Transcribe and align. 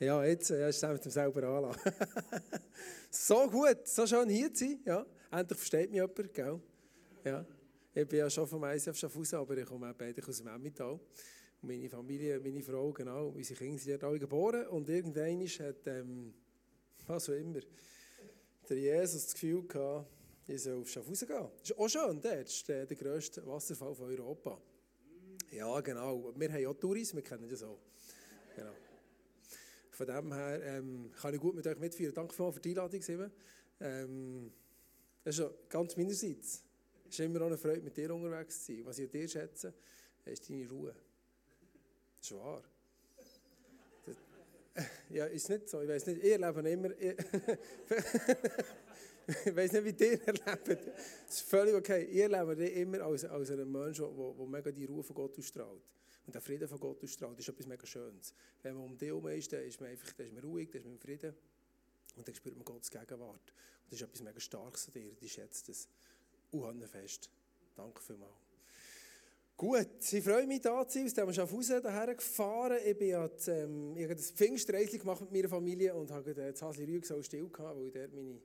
Ja, 0.00 0.24
jetzt 0.24 0.50
ja, 0.50 0.68
ist 0.68 0.82
es 0.82 0.88
mit 0.88 1.04
dem 1.04 1.10
selber 1.10 1.42
anlassen. 1.42 1.92
so 3.10 3.48
gut, 3.48 3.86
so 3.86 4.06
schön 4.06 4.28
hier 4.28 4.52
zu 4.52 4.64
sein. 4.64 4.80
Ja. 4.84 5.06
Endlich 5.30 5.58
versteht 5.58 5.90
mich 5.90 6.00
jemand, 6.00 6.34
gell? 6.34 6.60
Ja. 7.24 7.46
Ich 7.94 8.08
bin 8.08 8.18
ja 8.18 8.28
schon 8.28 8.46
vom 8.46 8.64
ICF 8.64 8.96
Schaffhausen, 8.96 9.38
aber 9.38 9.56
ich 9.56 9.66
komme 9.66 9.90
auch 9.90 9.94
beide 9.94 10.26
aus 10.26 10.38
dem 10.38 10.48
Emmental. 10.48 10.98
Meine 11.62 11.88
Familie, 11.88 12.40
meine 12.40 12.62
Frau, 12.62 12.92
genau, 12.92 13.28
unsere 13.28 13.58
Kinder 13.58 13.78
sind 13.78 13.92
dort 13.92 14.04
alle 14.04 14.18
geboren. 14.18 14.66
Und 14.66 14.88
irgendwann 14.88 15.46
hat, 15.46 15.86
ähm, 15.86 16.34
was 17.06 17.28
auch 17.28 17.34
immer, 17.34 17.60
der 18.68 18.76
Jesus 18.76 19.24
das 19.24 19.34
Gefühl 19.34 19.66
gehabt, 19.66 20.08
ich 20.46 20.62
soll 20.62 20.80
auf 20.80 20.90
Schaffhausen 20.90 21.28
gehen. 21.28 21.48
Das 21.60 21.70
ist 21.70 21.78
auch 21.78 21.88
schön, 21.88 22.20
dort 22.20 22.48
ist 22.48 22.68
der, 22.68 22.84
der 22.84 22.96
grösste 22.96 23.46
Wasserfall 23.46 23.94
von 23.94 24.10
Europa. 24.10 24.60
Ja, 25.50 25.80
genau. 25.80 26.32
Wir 26.36 26.52
haben 26.52 26.66
auch 26.66 26.74
Touris, 26.74 27.14
wir 27.14 27.22
kennen 27.22 27.48
das 27.48 27.62
auch. 27.62 27.78
Genau. 28.56 28.72
Von 29.94 30.06
dem 30.06 30.32
her 30.32 30.60
ähm, 30.62 31.10
kann 31.20 31.32
ich 31.34 31.40
gut 31.40 31.54
mit 31.54 31.66
euch 31.66 31.78
mitführen. 31.78 32.12
Danke 32.14 32.34
für 32.34 32.60
die 32.60 32.70
Einladung. 32.70 33.00
Ähm, 33.80 34.52
ja 35.24 35.50
ganz 35.68 35.96
meinerseits. 35.96 36.64
Es 37.06 37.14
ist 37.14 37.20
immer 37.20 37.42
auch 37.42 37.46
eine 37.46 37.56
Freude, 37.56 37.80
mit 37.80 37.96
dir 37.96 38.12
unterwegs 38.12 38.64
zu 38.64 38.72
sein. 38.72 38.84
Was 38.86 38.98
ich 38.98 39.06
an 39.06 39.12
dir 39.12 39.28
schätze, 39.28 39.72
ist 40.24 40.50
deine 40.50 40.68
Ruhe. 40.68 40.94
Das 42.18 42.30
ist 42.30 42.36
wahr. 42.36 42.64
Das, 44.04 44.16
ja, 45.10 45.26
ist 45.26 45.48
nicht 45.48 45.68
so. 45.68 45.80
Ich 45.80 45.88
weiß 45.88 46.06
nicht, 46.06 46.24
ihr 46.24 46.38
lebt 46.38 46.66
immer. 46.66 46.90
ich 49.46 49.56
weiß 49.56 49.72
nicht, 49.72 49.84
wie 49.84 50.04
ihr 50.04 50.20
erlebt. 50.26 50.68
Das 50.68 50.78
ist 51.28 51.42
völlig 51.42 51.74
okay. 51.74 52.04
Ihr 52.10 52.28
lebt 52.28 52.58
immer 52.76 53.02
als, 53.02 53.24
als 53.26 53.50
ein 53.50 53.70
Mensch, 53.70 53.98
der 53.98 54.10
mega 54.46 54.72
die 54.72 54.86
Ruhe 54.86 55.04
von 55.04 55.14
Gott 55.14 55.38
ausstrahlt. 55.38 55.82
Und 56.26 56.34
der 56.34 56.40
Frieden 56.40 56.68
von 56.68 56.80
Gott 56.80 57.02
ausstrahlt, 57.02 57.38
ist 57.38 57.48
etwas 57.48 57.66
mega 57.66 57.86
Schönes. 57.86 58.34
Wenn 58.62 58.74
man 58.74 58.84
um 58.84 58.96
dich 58.96 59.08
herum 59.08 59.26
ist, 59.28 59.52
dann 59.52 59.62
ist 59.62 59.80
man 59.80 59.90
einfach 59.90 60.12
dann 60.12 60.26
ist 60.26 60.32
man 60.32 60.44
ruhig, 60.44 60.70
dann 60.70 60.80
ist 60.80 60.84
man 60.86 60.94
im 60.94 61.00
Frieden. 61.00 61.34
Und 62.16 62.26
dann 62.26 62.34
spürt 62.34 62.56
man 62.56 62.64
Gottes 62.64 62.90
Gegenwart. 62.90 63.52
Und 63.84 63.92
das 63.92 64.00
ist 64.00 64.02
etwas 64.02 64.22
mega 64.22 64.40
Starkes 64.40 64.86
an 64.86 64.92
dir. 64.94 65.12
Ich 65.20 65.32
schätze 65.32 65.64
das 65.66 65.88
fest. 66.90 67.30
Danke 67.74 68.00
vielmals. 68.00 68.32
Gut, 69.56 70.12
ich 70.12 70.24
freue 70.24 70.46
mich, 70.46 70.62
da 70.62 70.86
zu 70.86 70.98
sein. 70.98 71.06
Aus 71.06 71.14
dem 71.14 71.32
Schaffhausen 71.32 71.80
hierher 71.80 72.14
gefahren. 72.14 72.78
Ich, 72.84 72.98
bin 72.98 73.08
jetzt, 73.08 73.48
ähm, 73.48 73.96
ich 73.96 74.04
habe 74.04 74.16
das 74.16 74.32
Pfingstreisli 74.32 74.98
gemacht 74.98 75.20
mit 75.20 75.32
meiner 75.32 75.48
Familie 75.48 75.94
und 75.94 76.10
habe 76.10 76.34
das 76.34 76.60
Hasli 76.60 76.84
Rüg 76.84 77.06
so 77.06 77.22
still 77.22 77.48
gehabt, 77.48 77.78
weil 77.78 77.90
dort 77.90 78.12
meine 78.12 78.40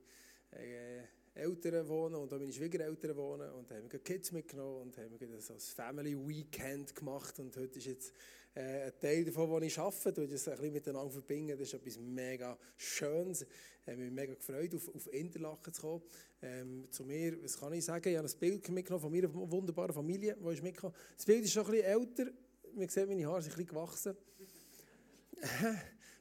äh, 0.52 1.02
Eltern 1.34 1.88
wohnen 1.88 2.16
und 2.16 2.32
auch 2.32 2.38
meine 2.38 2.52
Schwiegereltern 2.52 3.16
wohnen. 3.16 3.50
Und 3.52 3.70
da 3.70 3.76
haben 3.76 3.90
wir 3.90 3.98
Kids 4.00 4.32
mitgenommen 4.32 4.82
und 4.82 4.98
haben 4.98 5.40
so 5.40 5.54
ein 5.54 5.60
Family 5.60 6.16
Weekend 6.16 6.94
gemacht. 6.94 7.38
Und 7.38 7.56
heute 7.56 7.78
ist 7.78 7.86
jetzt 7.86 8.12
äh, 8.54 8.86
ein 8.86 8.92
Teil 9.00 9.24
davon, 9.24 9.48
wo 9.48 9.58
ich 9.60 9.78
arbeite, 9.78 10.22
und 10.22 10.32
das 10.32 10.48
ein 10.48 10.56
bisschen 10.56 10.72
miteinander 10.72 11.12
verbinden. 11.12 11.56
Das 11.56 11.68
ist 11.68 11.74
etwas 11.74 11.98
mega 11.98 12.58
Schönes. 12.76 13.42
Ich 13.42 13.86
habe 13.86 13.96
mich 13.96 14.10
mega 14.10 14.34
gefreut, 14.34 14.74
auf, 14.74 14.94
auf 14.94 15.12
Interlaken 15.12 15.72
zu 15.72 15.80
kommen. 15.80 16.02
Ähm, 16.42 16.86
zu 16.90 17.04
mir, 17.04 17.42
was 17.42 17.58
kann 17.58 17.72
ich 17.72 17.84
sagen? 17.84 18.08
Ich 18.08 18.16
habe 18.16 18.28
ein 18.28 18.38
Bild 18.38 18.68
mitgenommen 18.68 19.02
von 19.02 19.12
meiner 19.12 19.32
wunderbaren 19.32 19.92
Familie, 19.92 20.36
die 20.36 20.52
ist 20.52 20.62
mitgekommen. 20.62 20.94
Das 21.16 21.26
Bild 21.26 21.44
ist 21.44 21.52
schon 21.52 21.64
ein 21.66 21.72
bisschen 21.72 21.86
älter. 21.86 22.26
Man 22.74 22.88
sieht, 22.88 23.08
meine 23.08 23.26
Haare 23.26 23.42
sind 23.42 23.52
ein 23.52 23.56
bisschen 23.56 23.68
gewachsen. 23.68 24.16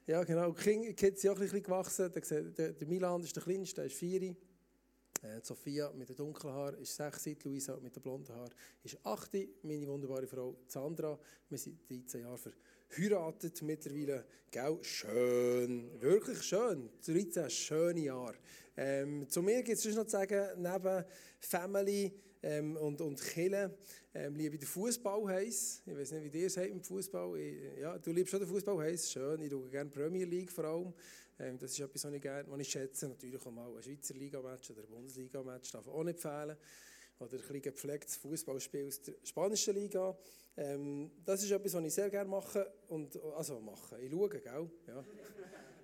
ja, 0.07 0.23
genau. 0.23 0.51
Die 0.51 0.93
Kids 0.93 1.21
sind 1.21 1.31
auch 1.31 1.35
ein 1.35 1.41
bisschen 1.41 1.63
gewachsen. 1.63 2.11
Der 2.57 2.87
Milan 2.87 3.21
ist 3.21 3.35
der 3.35 3.43
Kleinste, 3.43 3.75
der 3.75 3.85
ist 3.85 3.95
vier. 3.95 4.35
Äh, 5.21 5.41
Sophia 5.43 5.91
mit 5.91 6.07
den 6.07 6.15
dunklen 6.15 6.53
Haaren 6.53 6.79
ist 6.79 6.95
6, 6.95 7.43
Luisa 7.43 7.77
mit 7.81 7.93
den 7.93 8.01
blonden 8.01 8.33
Haaren 8.33 8.53
ist 8.83 8.97
8, 9.03 9.31
meine 9.63 9.85
wunderbare 9.87 10.25
Frau 10.27 10.55
Sandra. 10.65 11.19
Wir 11.49 11.57
sind 11.57 11.77
13 11.89 12.21
Jahre 12.21 12.37
verheiratet 12.87 13.61
mittlerweile. 13.61 14.25
Gell? 14.49 14.77
Schön, 14.81 16.01
wirklich 16.01 16.41
schön. 16.41 16.89
13 17.05 17.49
schöne 17.49 17.99
Jahre. 17.99 18.35
Ähm, 18.77 19.27
zu 19.27 19.41
mir 19.41 19.61
gibt 19.61 19.77
es 19.77 19.95
noch 19.95 20.05
zu 20.05 20.11
sagen, 20.11 20.61
neben 20.61 21.03
Family 21.39 22.13
ähm, 22.41 22.77
und, 22.77 23.01
und 23.01 23.21
Kille 23.21 23.77
ähm, 24.13 24.35
liebe 24.35 24.55
ich 24.55 24.61
den 24.61 24.69
Fußball 24.69 25.27
heiß. 25.27 25.83
Ich 25.85 25.97
weiß 25.97 26.11
nicht, 26.13 26.23
wie 26.23 26.29
dir 26.29 26.47
es 26.47 26.55
mit 26.55 26.85
Fußball. 26.85 27.37
Ja, 27.81 27.97
du 27.97 28.11
liebst 28.13 28.31
schon 28.31 28.39
den 28.39 28.47
Fußball 28.47 28.77
heiß, 28.77 29.11
schön. 29.11 29.41
Ich 29.41 29.51
schaue 29.51 29.69
gerne 29.69 29.89
Premier 29.89 30.25
League 30.25 30.51
vor 30.51 30.63
allem. 30.63 30.93
Ähm, 31.39 31.57
das 31.57 31.71
ist 31.71 31.79
etwas, 31.79 32.03
was 32.03 32.13
ich 32.13 32.21
gerne 32.21 32.49
was 32.49 32.59
ich 32.59 32.69
schätze. 32.69 33.07
Natürlich 33.07 33.45
auch 33.45 33.51
mal 33.51 33.75
ein 33.75 33.81
Schweizer 33.81 34.13
Liga-Match 34.13 34.71
oder 34.71 34.81
ein 34.81 34.89
Bundesliga-Match 34.89 35.71
darf 35.71 35.87
auch 35.87 36.03
nicht 36.03 36.19
fehlen. 36.19 36.57
Oder 37.19 37.31
ein 37.33 37.37
bisschen 37.37 37.61
gepflegtes 37.61 38.17
Fußballspiel 38.17 38.87
aus 38.87 39.01
der 39.01 39.13
spanischen 39.23 39.75
Liga. 39.75 40.17
Ähm, 40.55 41.11
das 41.25 41.43
ist 41.43 41.51
etwas, 41.51 41.73
was 41.73 41.83
ich 41.83 41.93
sehr 41.93 42.09
gerne 42.09 42.29
mache. 42.29 42.71
Und, 42.87 43.21
also 43.35 43.59
mache, 43.59 44.01
ich 44.01 44.11
schaue, 44.11 44.29
gell? 44.29 44.69
Ja. 44.87 45.05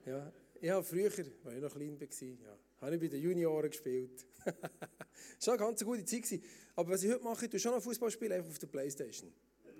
ja. 0.05 0.75
Habe 0.75 0.83
früher, 0.83 1.05
als 1.05 1.19
ich 1.19 1.61
noch 1.61 1.73
klein 1.73 1.99
war, 1.99 2.27
ja, 2.27 2.57
habe 2.81 2.95
ich 2.95 3.01
bei 3.01 3.07
den 3.07 3.21
Junioren 3.21 3.69
gespielt. 3.69 4.25
das 4.45 5.47
war 5.47 5.53
eine 5.53 5.63
ganz 5.63 5.83
gute 5.83 6.05
Zeit. 6.05 6.41
Aber 6.75 6.91
was 6.91 7.03
ich 7.03 7.11
heute 7.11 7.23
mache, 7.23 7.45
ich 7.45 7.51
tue 7.51 7.59
schon 7.59 7.71
noch 7.71 7.83
Fußball 7.83 8.11
spielen, 8.11 8.31
einfach 8.31 8.49
auf 8.49 8.59
der 8.59 8.67
Playstation. 8.67 9.31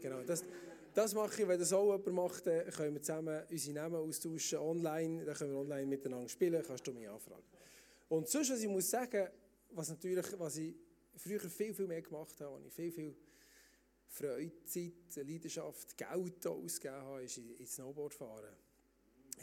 Genau, 0.02 0.22
das, 0.24 0.44
das 0.96 1.14
mache 1.14 1.42
ich, 1.42 1.48
wenn 1.48 1.60
das 1.60 1.74
auch 1.74 1.92
jemand 1.92 2.14
macht, 2.14 2.44
können 2.46 2.94
wir 2.96 3.02
zusammen 3.02 3.44
unsere 3.50 3.76
Namen 3.76 3.96
austauschen 3.96 4.60
online, 4.60 5.26
dann 5.26 5.36
können 5.36 5.52
wir 5.52 5.60
online 5.60 5.86
miteinander 5.86 6.30
spielen, 6.30 6.64
kannst 6.66 6.88
du 6.88 6.94
mich 6.94 7.10
anfragen. 7.10 7.44
Und 8.08 8.30
sonst, 8.30 8.52
was 8.52 8.62
ich 8.62 8.70
muss 8.70 8.90
sagen, 8.90 9.28
was 9.72 9.90
natürlich, 9.90 10.26
was 10.40 10.58
ich 10.58 10.74
früher 11.18 11.40
viel, 11.40 11.74
viel 11.74 11.88
mehr 11.88 12.02
gemacht 12.02 12.40
habe, 12.40 12.56
was 12.56 12.66
ich 12.66 12.74
viel, 12.74 12.92
viel 12.92 13.16
Freude, 14.08 14.64
Zeit, 14.66 14.94
Leidenschaft, 15.28 15.98
Geld 15.98 16.48
ausgegeben 16.48 17.02
habe, 17.02 17.24
ist 17.24 17.38
ins 17.38 17.76
Snowboard 17.76 18.14
fahren. 18.14 18.56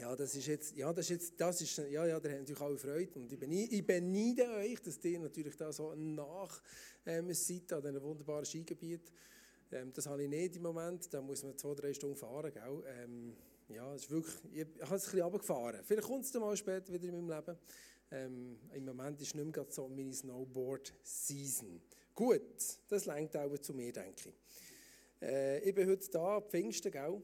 Ja, 0.01 0.17
das 0.17 0.35
ist 0.35 0.47
jetzt, 0.47 0.75
ja, 0.75 0.91
das 0.91 1.05
ist 1.05 1.11
jetzt, 1.11 1.35
das 1.39 1.61
ist, 1.61 1.77
ja, 1.77 2.07
ja, 2.07 2.19
da 2.19 2.31
haben 2.31 2.39
natürlich 2.39 2.61
alle 2.63 2.79
Freude 2.79 3.19
und 3.19 3.31
ich, 3.31 3.39
beneide, 3.39 3.75
ich 3.75 3.87
beneide 3.87 4.49
euch, 4.55 4.81
dass 4.81 5.05
ihr 5.05 5.21
natürlich 5.21 5.55
da 5.55 5.71
so 5.71 5.95
nach 5.95 6.63
ähm, 7.05 7.33
seid 7.35 7.71
an 7.75 7.83
diesem 7.83 8.03
wunderbaren 8.03 8.47
Skigebiet. 8.47 9.13
Ähm, 9.73 9.93
das 9.93 10.07
habe 10.07 10.23
ich 10.23 10.29
nicht 10.29 10.57
im 10.57 10.63
Moment. 10.63 11.13
Da 11.13 11.21
muss 11.21 11.43
man 11.43 11.57
zwei, 11.57 11.75
drei 11.75 11.95
Stunden 11.95 12.17
fahren. 12.17 12.53
Gell? 12.53 12.85
Ähm, 12.87 13.37
ja, 13.69 13.95
ist 13.95 14.11
wirklich, 14.11 14.37
ich, 14.53 14.67
ich 14.77 14.83
habe 14.83 14.97
es 14.97 15.05
ein 15.05 15.11
bisschen 15.11 15.23
runtergefahren. 15.23 15.81
Vielleicht 15.85 16.07
kommt 16.07 16.25
es 16.25 16.33
dann 16.33 16.43
mal 16.43 16.57
später 16.57 16.93
wieder 16.93 17.09
in 17.09 17.27
meinem 17.27 17.29
Leben. 17.29 17.59
Ähm, 18.11 18.59
Im 18.75 18.85
Moment 18.85 19.21
ist 19.21 19.35
nicht 19.35 19.57
mehr 19.57 19.67
so 19.71 19.89
meine 19.89 20.13
Snowboard-Season. 20.13 21.81
Gut, 22.15 22.43
das 22.89 23.07
lenkt 23.07 23.37
auch 23.37 23.57
zu 23.59 23.73
mir, 23.73 23.93
denke 23.93 24.29
ich. 24.29 25.27
Äh, 25.27 25.61
ich 25.61 25.75
bin 25.75 25.89
heute 25.89 26.11
da, 26.11 26.41
Pfingsten, 26.41 26.93
gell? 26.93 27.23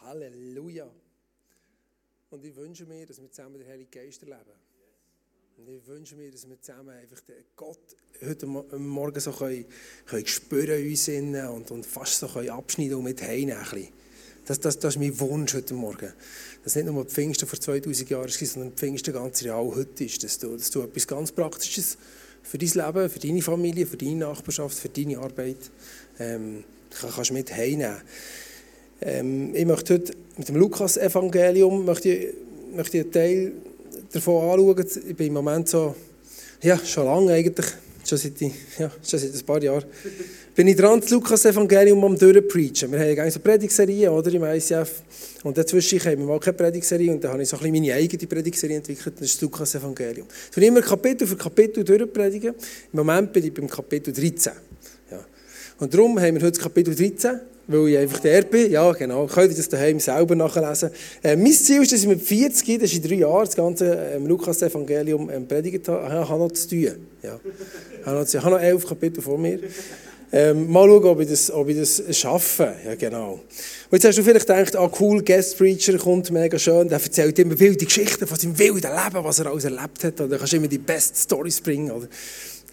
Halleluja. 0.00 0.90
Und 2.30 2.44
ich 2.44 2.56
wünsche 2.56 2.86
mir, 2.86 3.04
dass 3.04 3.20
wir 3.20 3.30
zusammen 3.30 3.58
den 3.58 3.68
Heiligen 3.68 3.90
Geist 3.90 4.22
erleben. 4.22 4.59
Und 5.60 5.74
ich 5.74 5.86
wünsche 5.86 6.16
mir, 6.16 6.30
dass 6.30 6.48
wir 6.48 6.58
zusammen 6.58 6.90
einfach 6.90 7.20
den 7.20 7.34
Gott 7.54 7.78
heute 8.26 8.46
Morgen 8.46 9.20
so 9.20 9.30
können, 9.30 9.66
können 10.06 10.26
spüren 10.26 10.88
uns 10.88 11.08
innen 11.08 11.48
und, 11.48 11.70
und 11.70 11.84
fast 11.84 12.18
so 12.18 12.28
können 12.28 12.48
abschneiden 12.48 12.94
und 12.94 13.04
mit 13.04 13.20
heimnehmen. 13.20 13.88
Das, 14.46 14.58
das, 14.58 14.78
das 14.78 14.94
ist 14.94 15.00
mein 15.00 15.18
Wunsch 15.20 15.52
heute 15.52 15.74
Morgen. 15.74 16.14
Dass 16.64 16.76
nicht 16.76 16.86
nur 16.86 17.04
Pfingsten 17.04 17.46
vor 17.46 17.60
2000 17.60 18.08
Jahren 18.08 18.24
war, 18.30 18.46
sondern 18.46 18.72
Pfingsten 18.72 19.12
ganz 19.12 19.42
real 19.42 19.74
heute 19.74 20.04
ist. 20.04 20.24
Dass 20.24 20.38
du, 20.38 20.56
dass 20.56 20.70
du 20.70 20.80
etwas 20.80 21.06
ganz 21.06 21.30
Praktisches 21.30 21.98
für 22.42 22.56
dein 22.56 22.70
Leben, 22.70 23.10
für 23.10 23.18
deine 23.18 23.42
Familie, 23.42 23.86
für 23.86 23.98
deine 23.98 24.16
Nachbarschaft, 24.16 24.78
für 24.78 24.88
deine 24.88 25.18
Arbeit 25.18 25.70
ähm, 26.18 26.64
kannst 26.90 27.32
mit 27.32 27.52
heimnehmen. 27.52 28.00
Ähm, 29.02 29.54
ich 29.54 29.66
möchte 29.66 29.94
heute 29.94 30.14
mit 30.38 30.48
dem 30.48 30.56
Lukas-Evangelium 30.56 31.86
einen 31.86 33.12
Teil 33.12 33.52
davon 34.12 34.50
anschauen. 34.50 34.86
Ich 35.08 35.16
bin 35.16 35.28
im 35.28 35.32
Moment 35.34 35.68
so, 35.68 35.94
ja, 36.62 36.78
schon 36.78 37.04
lange 37.04 37.32
eigentlich, 37.32 37.66
schon 38.04 38.18
seit, 38.18 38.40
ja, 38.40 38.90
schon 39.02 39.18
seit 39.18 39.34
ein 39.34 39.46
paar 39.46 39.62
Jahren, 39.62 39.84
bin 40.54 40.66
ich 40.68 40.76
dran, 40.76 41.00
das 41.00 41.10
Lukas-Evangelium 41.10 42.04
am 42.04 42.18
durchpreachen. 42.18 42.92
Wir 42.92 43.00
haben 43.00 43.16
ja 43.16 43.30
so 43.30 43.40
Predigserie, 43.40 44.10
oder, 44.10 44.32
im 44.32 44.44
ICF. 44.44 45.02
Und 45.42 45.56
dazwischen 45.56 46.00
haben 46.00 46.18
wir 46.18 46.26
mal 46.26 46.40
keine 46.40 46.56
Predigserie 46.56 47.10
und 47.10 47.22
dann 47.24 47.32
habe 47.32 47.42
ich 47.42 47.48
so 47.48 47.56
ein 47.56 47.62
bisschen 47.62 47.82
meine 47.82 47.94
eigene 47.94 48.26
Predigserie 48.26 48.76
entwickelt, 48.76 49.14
das 49.16 49.26
ist 49.26 49.36
das 49.36 49.42
Lukas-Evangelium. 49.42 50.26
Ich 50.50 50.56
will 50.56 50.64
immer 50.64 50.82
Kapitel 50.82 51.26
für 51.26 51.36
Kapitel 51.36 51.82
durchpredigen. 51.82 52.54
Im 52.92 52.96
Moment 52.96 53.32
bin 53.32 53.44
ich 53.44 53.54
beim 53.54 53.68
Kapitel 53.68 54.12
13. 54.12 54.52
Ja. 55.10 55.24
Und 55.78 55.94
darum 55.94 56.18
haben 56.20 56.34
wir 56.34 56.42
heute 56.42 56.52
das 56.52 56.60
Kapitel 56.60 56.94
13 56.94 57.40
weil 57.70 57.88
ich 57.88 57.98
einfach 57.98 58.20
der 58.20 58.42
bin. 58.42 58.70
Ja, 58.70 58.92
genau. 58.92 59.26
Könnt 59.26 59.50
ihr 59.50 59.56
das 59.56 59.68
daheim 59.68 60.00
selber 60.00 60.34
nachlesen. 60.34 60.90
Äh, 61.22 61.36
mein 61.36 61.52
Ziel 61.52 61.82
ist, 61.82 61.92
dass 61.92 62.00
ich 62.00 62.08
mit 62.08 62.22
40, 62.22 62.80
das 62.80 62.92
ist 62.92 62.96
in 63.04 63.08
drei 63.08 63.16
Jahren, 63.16 63.44
das 63.46 63.56
ganze 63.56 63.94
ähm, 64.14 64.26
Lukas-Evangelium 64.26 65.30
ähm, 65.30 65.46
predigt 65.46 65.88
habe. 65.88 66.06
Ich 66.06 66.28
habe 66.28 66.38
noch 66.38 66.52
zu 66.52 66.68
tun. 66.68 66.96
Ja. 67.22 67.40
Ich 68.00 68.06
habe 68.06 68.50
noch, 68.50 68.58
ich 68.58 68.64
elf 68.64 68.86
Kapitel 68.86 69.22
vor 69.22 69.38
mir. 69.38 69.60
Ähm, 70.32 70.70
mal 70.70 70.86
schauen, 70.86 71.04
ob 71.06 71.20
ich 71.20 71.28
das, 71.28 71.50
ob 71.50 71.68
ich 71.68 71.76
das 71.76 72.02
schaffe. 72.16 72.74
Ja, 72.86 72.94
genau. 72.94 73.32
Und 73.32 73.92
jetzt 73.92 74.04
hast 74.04 74.16
du 74.16 74.22
vielleicht 74.22 74.46
gedacht, 74.46 74.76
ah 74.76 74.90
cool, 75.00 75.24
Guest 75.24 75.58
Preacher 75.58 75.98
kommt, 75.98 76.30
mega 76.30 76.56
schön, 76.56 76.88
der 76.88 77.00
erzählt 77.02 77.36
immer 77.40 77.58
wilde 77.58 77.84
Geschichten 77.84 78.28
von 78.28 78.38
seinem 78.38 78.56
wilden 78.56 78.92
Leben, 78.92 79.24
was 79.24 79.40
er 79.40 79.46
alles 79.46 79.64
erlebt 79.64 80.04
hat. 80.04 80.20
Oder 80.20 80.38
kannst 80.38 80.54
immer 80.54 80.68
die 80.68 80.78
besten 80.78 81.16
Storys 81.16 81.60
bringen. 81.60 81.90
Oder? 81.90 82.06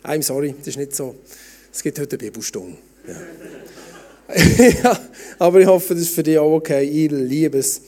I'm 0.03 0.21
sorry, 0.21 0.53
das 0.59 0.67
ist 0.67 0.77
nicht 0.77 0.95
so. 0.95 1.15
Es 1.73 1.81
gibt 1.81 1.97
heute 1.99 2.11
eine 2.11 2.29
Bibelstunde. 2.29 2.77
Ja. 3.07 3.15
ja, 4.83 4.99
aber 5.39 5.61
ich 5.61 5.67
hoffe, 5.67 5.93
das 5.93 6.03
ist 6.03 6.15
für 6.15 6.23
dich 6.23 6.37
auch 6.37 6.53
okay. 6.53 6.83
Ich 6.83 7.11
liebe 7.11 7.59
es. 7.59 7.81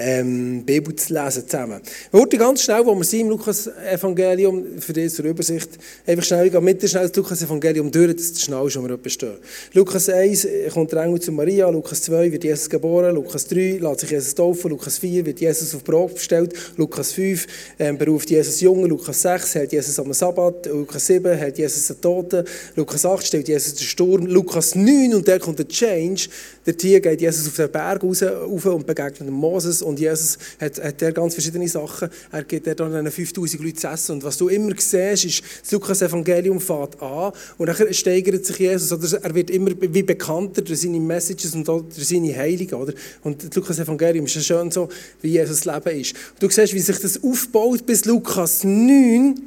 Ähm, 0.00 0.64
Bibel 0.64 0.94
zu 0.96 1.12
lesen 1.12 1.46
zusammen. 1.46 1.80
Wir 2.10 2.20
wollen 2.20 2.30
ganz 2.30 2.62
schnell, 2.62 2.84
wo 2.84 2.94
wir 2.94 3.04
sind 3.04 3.20
im 3.20 3.28
Lukas-Evangelium, 3.28 4.78
für 4.78 4.94
diese 4.94 5.16
zur 5.16 5.26
Übersicht, 5.26 5.78
einfach 6.06 6.24
schnell, 6.24 6.46
ich 6.46 6.52
gehe 6.52 6.60
mit 6.60 6.88
schnell 6.88 7.06
das 7.06 7.16
Lukas-Evangelium 7.16 7.90
durch, 7.90 8.16
dass 8.16 8.32
das 8.32 8.42
schnell 8.42 8.66
ist, 8.66 8.76
wo 8.76 8.88
wir 8.88 8.98
stehen. 9.10 9.34
Lukas 9.74 10.08
1 10.08 10.48
kommt 10.72 10.92
der 10.92 11.02
Engel 11.02 11.20
zu 11.20 11.32
Maria, 11.32 11.68
Lukas 11.68 12.02
2 12.02 12.32
wird 12.32 12.44
Jesus 12.44 12.70
geboren, 12.70 13.14
Lukas 13.14 13.46
3 13.46 13.78
lässt 13.80 14.00
sich 14.00 14.10
Jesus 14.10 14.34
taufen, 14.34 14.70
Lukas 14.70 14.98
4 14.98 15.26
wird 15.26 15.40
Jesus 15.40 15.74
auf 15.74 15.84
Probe 15.84 16.14
gestellt, 16.14 16.54
Lukas 16.76 17.12
5 17.12 17.46
ähm, 17.78 17.98
beruft 17.98 18.30
Jesus 18.30 18.60
Jungen, 18.60 18.88
Lukas 18.88 19.20
6 19.20 19.54
hält 19.56 19.72
Jesus 19.72 19.98
am 19.98 20.12
Sabbat, 20.14 20.66
Lukas 20.66 21.06
7 21.06 21.36
hält 21.36 21.58
Jesus 21.58 21.88
den 21.88 22.00
Toten, 22.00 22.44
Lukas 22.74 23.04
8 23.04 23.26
stellt 23.26 23.48
Jesus 23.48 23.74
den 23.74 23.84
Sturm, 23.84 24.26
Lukas 24.26 24.74
9 24.74 25.14
und 25.14 25.28
der 25.28 25.38
kommt 25.38 25.58
der 25.58 25.68
Change, 25.68 26.28
der 26.64 26.76
Tier 26.76 27.00
geht 27.00 27.20
Jesus 27.20 27.46
auf 27.48 27.56
den 27.56 27.70
Berg 27.70 28.02
raus, 28.02 28.22
und 28.22 28.86
begegnet 28.86 29.30
Moses 29.30 29.82
und 29.82 29.89
Jesus 29.98 30.38
hat, 30.60 30.82
hat 30.82 31.00
der 31.00 31.12
ganz 31.12 31.34
verschiedene 31.34 31.68
Sachen. 31.68 32.08
Er 32.30 32.44
gibt 32.44 32.66
dann 32.78 33.10
5000 33.10 33.62
Leute 33.62 33.76
zu 33.76 33.88
essen. 33.88 34.12
Und 34.12 34.24
was 34.24 34.36
du 34.36 34.48
immer 34.48 34.72
siehst, 34.76 35.24
ist, 35.24 35.42
das 35.62 35.72
Lukas-Evangelium 35.72 36.60
fährt 36.60 37.00
an 37.02 37.32
und 37.58 37.66
dann 37.66 37.94
steigert 37.94 38.44
sich 38.44 38.58
Jesus. 38.58 38.92
Oder 38.92 39.24
er 39.24 39.34
wird 39.34 39.50
immer 39.50 39.70
wie 39.80 40.02
bekannter 40.02 40.62
durch 40.62 40.80
seine 40.80 41.00
Messages 41.00 41.54
und 41.54 41.66
durch 41.66 41.84
seine 41.96 42.36
Heiligen. 42.36 42.74
Oder? 42.74 42.92
Und 43.22 43.42
das 43.42 43.54
Lukas-Evangelium 43.54 44.26
ist 44.26 44.34
ja 44.36 44.42
schön 44.42 44.70
so, 44.70 44.88
wie 45.22 45.30
Jesus 45.30 45.64
Leben 45.64 46.00
ist. 46.00 46.14
Und 46.32 46.42
du 46.42 46.50
siehst, 46.50 46.74
wie 46.74 46.80
sich 46.80 46.98
das 46.98 47.22
aufbaut 47.22 47.86
bis 47.86 48.04
Lukas 48.04 48.64
9. 48.64 49.40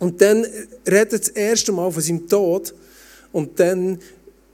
Und 0.00 0.20
dann 0.20 0.44
redet 0.86 1.12
er 1.12 1.18
das 1.18 1.28
erste 1.28 1.72
Mal 1.72 1.90
von 1.90 2.02
seinem 2.02 2.28
Tod. 2.28 2.74
Und 3.32 3.58
dann 3.60 3.98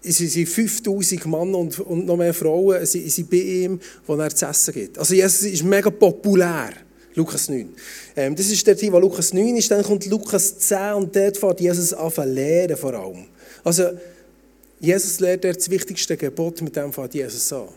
es 0.05 0.19
sind 0.19 0.49
5000 0.49 1.27
Männer 1.27 1.59
und, 1.59 1.79
und 1.81 2.07
noch 2.07 2.17
mehr 2.17 2.35
Frauen 2.35 2.85
sind, 2.85 3.11
sind 3.11 3.31
bei 3.31 3.39
ihm, 3.39 3.81
die 4.07 4.13
er 4.13 4.35
zu 4.35 4.47
essen 4.47 4.75
gibt. 4.75 4.99
Also 4.99 5.15
Jesus 5.15 5.43
ist 5.43 5.65
mega 5.65 5.91
populär. 5.91 6.73
Lukas 7.15 7.49
9. 7.49 7.69
Ähm, 8.17 8.35
das 8.35 8.51
ist 8.51 8.67
der 8.67 8.77
Teil, 8.77 8.93
wo 8.93 8.99
Lukas 8.99 9.33
9 9.33 9.57
ist. 9.57 9.71
Dann 9.71 9.83
kommt 9.83 10.05
Lukas 10.07 10.59
10 10.59 10.95
und 10.95 11.17
dort 11.17 11.37
fährt 11.37 11.61
Jesus 11.61 11.93
an 11.93 12.35
lehren 12.35 12.77
vor 12.77 12.95
allem. 12.95 13.27
Also 13.63 13.91
Jesus 14.81 15.21
lehrt 15.21 15.45
das 15.45 15.71
wichtigste 15.71 16.17
Gebot, 16.17 16.61
mit 16.61 16.75
dem 16.75 16.93
fährt 16.93 17.15
Jesus 17.15 17.53
an. 17.53 17.69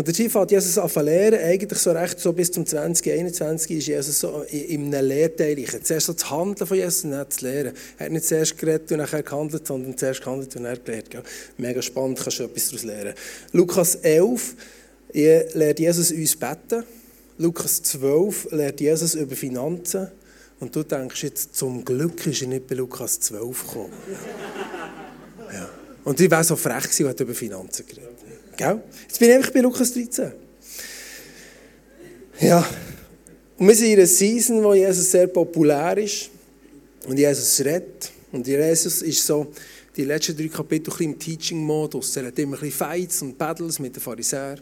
Und 0.00 0.06
der 0.06 0.14
Tief 0.14 0.34
hat 0.34 0.50
Jesus 0.50 0.78
angefangen 0.78 1.08
lehren, 1.08 1.44
eigentlich 1.44 1.78
so 1.78 1.90
recht 1.90 2.18
so 2.18 2.32
bis 2.32 2.50
zum 2.50 2.64
2021 2.64 3.76
ist 3.76 3.86
Jesus 3.86 4.20
so 4.20 4.46
in 4.50 4.94
einem 4.94 5.06
Lehrteil. 5.06 5.62
Zuerst 5.82 6.06
so 6.06 6.14
das 6.14 6.30
Handeln 6.30 6.66
von 6.66 6.74
Jesus 6.74 7.04
und 7.04 7.10
dann 7.10 7.26
das 7.28 7.42
Lehren. 7.42 7.74
Er 7.98 8.06
hat 8.06 8.12
nicht 8.12 8.24
zuerst 8.24 8.56
geredet 8.56 8.90
und 8.92 8.96
nachher 8.96 9.22
gehandelt, 9.22 9.66
sondern 9.66 9.98
zuerst 9.98 10.22
gehandelt 10.22 10.56
und 10.56 10.64
dann 10.64 10.78
gelehrt. 10.82 11.10
Mega 11.58 11.82
spannend, 11.82 12.18
kannst 12.18 12.38
du 12.38 12.44
etwas 12.44 12.68
daraus 12.70 12.84
lernen. 12.84 13.14
Lukas 13.52 13.96
11 13.96 14.54
lehrt 15.12 15.78
Jesus 15.78 16.12
uns 16.12 16.34
beten. 16.34 16.84
Lukas 17.36 17.82
12 17.82 18.52
lehrt 18.52 18.80
Jesus 18.80 19.14
über 19.14 19.36
Finanzen. 19.36 20.08
Und 20.60 20.74
du 20.74 20.82
denkst 20.82 21.24
jetzt, 21.24 21.54
zum 21.54 21.84
Glück 21.84 22.26
ist 22.26 22.40
er 22.40 22.48
nicht 22.48 22.66
bei 22.66 22.74
Lukas 22.74 23.20
12 23.20 23.66
gekommen. 23.66 23.92
Ja. 25.52 25.68
Und 26.04 26.20
ich 26.20 26.30
wäre 26.30 26.44
so 26.44 26.54
frech 26.54 26.84
gewesen, 26.84 27.06
und 27.06 27.18
über 27.18 27.34
Finanzen 27.34 27.84
geredet. 27.84 28.29
Gell? 28.60 28.82
Jetzt 29.08 29.18
bin 29.18 29.30
ich 29.30 29.36
einfach 29.36 29.52
bei 29.52 29.60
Lukas 29.60 29.94
13. 29.94 30.32
Ja, 32.42 32.68
und 33.56 33.66
wir 33.66 33.74
sind 33.74 33.86
in 33.86 33.94
einer 33.94 34.06
Season, 34.06 34.62
wo 34.62 34.74
Jesus 34.74 35.10
sehr 35.10 35.28
populär 35.28 35.96
ist 35.96 36.28
und 37.06 37.18
Jesus 37.18 37.58
redet. 37.60 38.12
Und 38.30 38.46
Jesus 38.46 39.00
ist 39.00 39.24
so 39.24 39.50
die 39.96 40.04
letzten 40.04 40.36
drei 40.36 40.48
Kapitel 40.48 40.92
im 41.02 41.18
Teaching-Modus. 41.18 42.14
Er 42.18 42.26
hat 42.26 42.38
immer 42.38 42.56
ein 42.56 42.60
bisschen 42.60 42.86
Fights 42.86 43.22
und 43.22 43.38
Battles 43.38 43.78
mit 43.78 43.96
den 43.96 44.02
Pharisäern. 44.02 44.60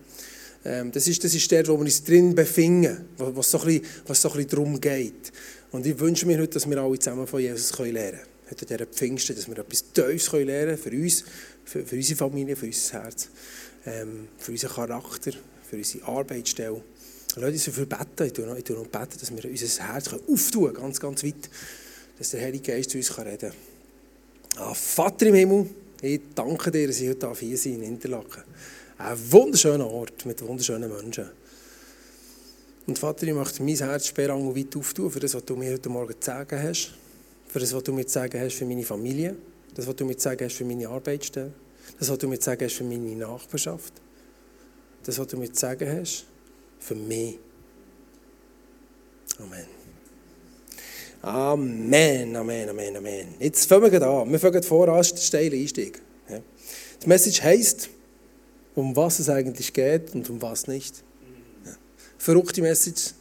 Ähm, 0.65 0.93
das, 0.93 1.09
ist, 1.09 1.25
das 1.25 1.35
ist 1.35 1.51
der, 1.51 1.67
wo 1.67 1.73
wir 1.73 1.81
uns 1.81 2.05
drin 2.05 2.37
befinden, 2.37 3.05
was 3.17 3.51
so 3.51 3.59
ein 3.59 3.83
so 4.13 4.29
ein 4.29 4.37
bisschen 4.37 4.49
darum 4.49 4.81
geht. 4.81 5.33
Und 5.73 5.85
ich 5.85 5.99
wünsche 5.99 6.25
mir 6.25 6.39
heute, 6.39 6.53
dass 6.53 6.71
wir 6.71 6.79
alle 6.79 7.01
zusammen 7.01 7.27
von 7.27 7.41
Jesus 7.41 7.77
lernen 7.77 7.95
können. 7.95 8.21
Heute 8.49 8.63
an 8.63 8.69
dieser 8.69 8.87
Pfingsten, 8.87 9.35
dass 9.35 9.49
wir 9.49 9.59
etwas 9.59 9.93
Tiefes 9.93 10.31
lernen 10.31 10.47
können 10.47 10.79
für 10.79 10.91
uns, 10.91 11.25
für, 11.65 11.85
für 11.85 11.97
unsere 11.97 12.17
Familie, 12.17 12.55
für 12.55 12.67
unser 12.67 13.03
Herz 13.03 13.29
ähm, 13.89 14.29
für 14.39 14.53
unseren 14.53 14.71
Charakter, 14.71 15.33
für 15.69 15.77
unsere 15.77 16.07
Arbeitsstelle. 16.07 16.83
Lass 17.37 17.53
uns 17.53 17.65
dafür 17.65 17.87
beten. 17.87 18.25
Ich 18.27 18.33
tue 18.33 18.47
noch, 18.47 18.57
ich 18.57 18.65
tue 18.65 18.77
noch 18.77 18.87
beten, 18.87 19.19
dass 19.19 19.31
wir 19.31 19.51
unser 19.51 19.93
Herz 19.93 20.09
auftun 20.09 20.65
können, 20.65 20.75
ganz, 20.75 21.01
ganz 21.01 21.25
weit, 21.25 21.51
dass 22.19 22.31
der 22.31 22.43
Heilige 22.43 22.73
Geist 22.73 22.91
zu 22.91 22.99
uns 22.99 23.17
reden 23.19 23.39
kann. 23.39 23.53
Ah, 24.57 24.75
Vater 24.75 25.27
im 25.27 25.35
Himmel, 25.35 25.67
ich 26.03 26.21
danke 26.35 26.71
dir, 26.71 26.87
dass 26.87 27.01
ich 27.01 27.09
heute 27.09 27.33
hier 27.39 27.57
sein 27.57 27.75
in 27.75 27.83
Interlaken. 27.83 28.43
Ein 28.99 29.33
wunderschöner 29.33 29.87
Ort 29.87 30.27
mit 30.27 30.43
wunderschönen 30.43 30.91
Menschen. 30.93 31.31
Und 32.87 32.99
Vater, 32.99 33.27
ich 33.27 33.35
möchte 33.35 33.63
mein 33.63 33.77
Herz 33.77 34.07
sperrangel 34.07 34.57
weit 34.57 34.75
auftun 34.75 35.11
für 35.11 35.21
das, 35.21 35.35
was 35.35 35.45
du 35.45 35.55
mir 35.55 35.73
heute 35.73 35.89
Morgen 35.89 36.15
zu 36.19 36.27
sagen 36.27 36.61
hast. 36.61 36.95
Für 37.47 37.61
das, 37.61 37.73
was 37.73 37.83
du 37.85 37.93
mir 37.93 38.07
zu 38.07 38.15
sagen 38.15 38.41
hast 38.41 38.55
für 38.55 38.65
meine 38.65 38.83
Familie. 38.83 39.37
Das, 39.75 39.87
was 39.87 39.95
du 39.95 40.05
mir 40.05 40.17
zu 40.17 40.25
sagen 40.25 40.45
hast 40.45 40.57
für 40.57 40.65
meine 40.65 40.89
Arbeitsstelle. 40.89 41.53
Das, 41.99 42.11
was 42.11 42.19
du 42.19 42.29
mir 42.29 42.39
zu 42.39 42.45
sagen 42.47 42.65
hast 42.65 42.75
für 42.75 42.85
meine 42.85 43.17
Nachbarschaft. 43.17 43.93
Das, 45.05 45.19
was 45.19 45.27
du 45.27 45.37
mir 45.37 45.53
zu 45.53 45.61
sagen 45.61 46.01
hast 46.01 46.27
für 46.79 46.95
mich. 46.95 47.39
Amen. 49.39 49.67
Amen, 51.23 52.37
Amen, 52.37 52.69
Amen, 52.69 52.97
Amen. 52.97 53.35
Jetzt 53.39 53.69
fangen 53.69 53.91
wir 53.91 54.03
an. 54.03 54.31
Wir 54.31 54.39
fangen 54.39 54.63
vor 54.63 54.89
an, 54.89 55.03
den 55.03 55.17
steilen 55.17 55.53
Einstieg. 55.53 56.01
Die 57.03 57.09
Message 57.09 57.43
heisst, 57.43 57.89
um 58.75 58.95
was 58.95 59.19
es 59.19 59.29
eigentlich 59.29 59.73
geht 59.73 60.15
und 60.15 60.29
um 60.31 60.41
was 60.43 60.67
nicht. 60.67 61.03
Verrückte 62.19 62.61
Message, 62.61 63.13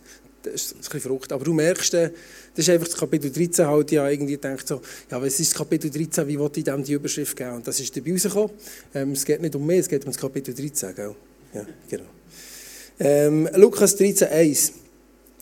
das 0.44 0.54
ist 0.54 0.74
ein 0.74 0.80
bisschen 0.80 1.02
verrückt, 1.02 1.32
aber 1.32 1.44
du 1.44 1.54
merkst, 1.54 1.94
das 1.94 2.12
ist 2.56 2.70
einfach 2.70 2.88
das 2.88 2.98
Kapitel 2.98 3.32
13 3.32 3.68
halt, 3.68 3.92
ja 3.92 4.10
irgendwie 4.10 4.38
denkt 4.38 4.68
so, 4.68 4.82
ja, 5.12 5.22
was 5.22 5.40
ist 5.40 5.52
das 5.52 5.58
Kapitel 5.58 5.90
13, 5.90 6.28
wie 6.28 6.40
wollte 6.40 6.60
ich 6.60 6.66
dem 6.66 6.84
die 6.84 6.94
Überschrift 6.94 7.36
geben? 7.36 7.56
Und 7.56 7.68
das 7.68 7.80
ist 7.80 7.96
dabei 7.96 8.12
rausgekommen. 8.12 8.52
Ähm, 8.94 9.12
es 9.12 9.26
geht 9.26 9.42
nicht 9.42 9.56
um 9.56 9.66
mich, 9.66 9.80
es 9.80 9.90
geht 9.90 10.06
um 10.06 10.12
das 10.12 10.18
Kapitel 10.18 10.54
13, 10.54 10.96
gell? 10.96 11.16
Ja, 11.54 11.66
genau. 11.90 12.06
Ähm, 13.00 13.50
Lukas 13.56 13.96
13, 13.96 14.28
1. 14.28 14.74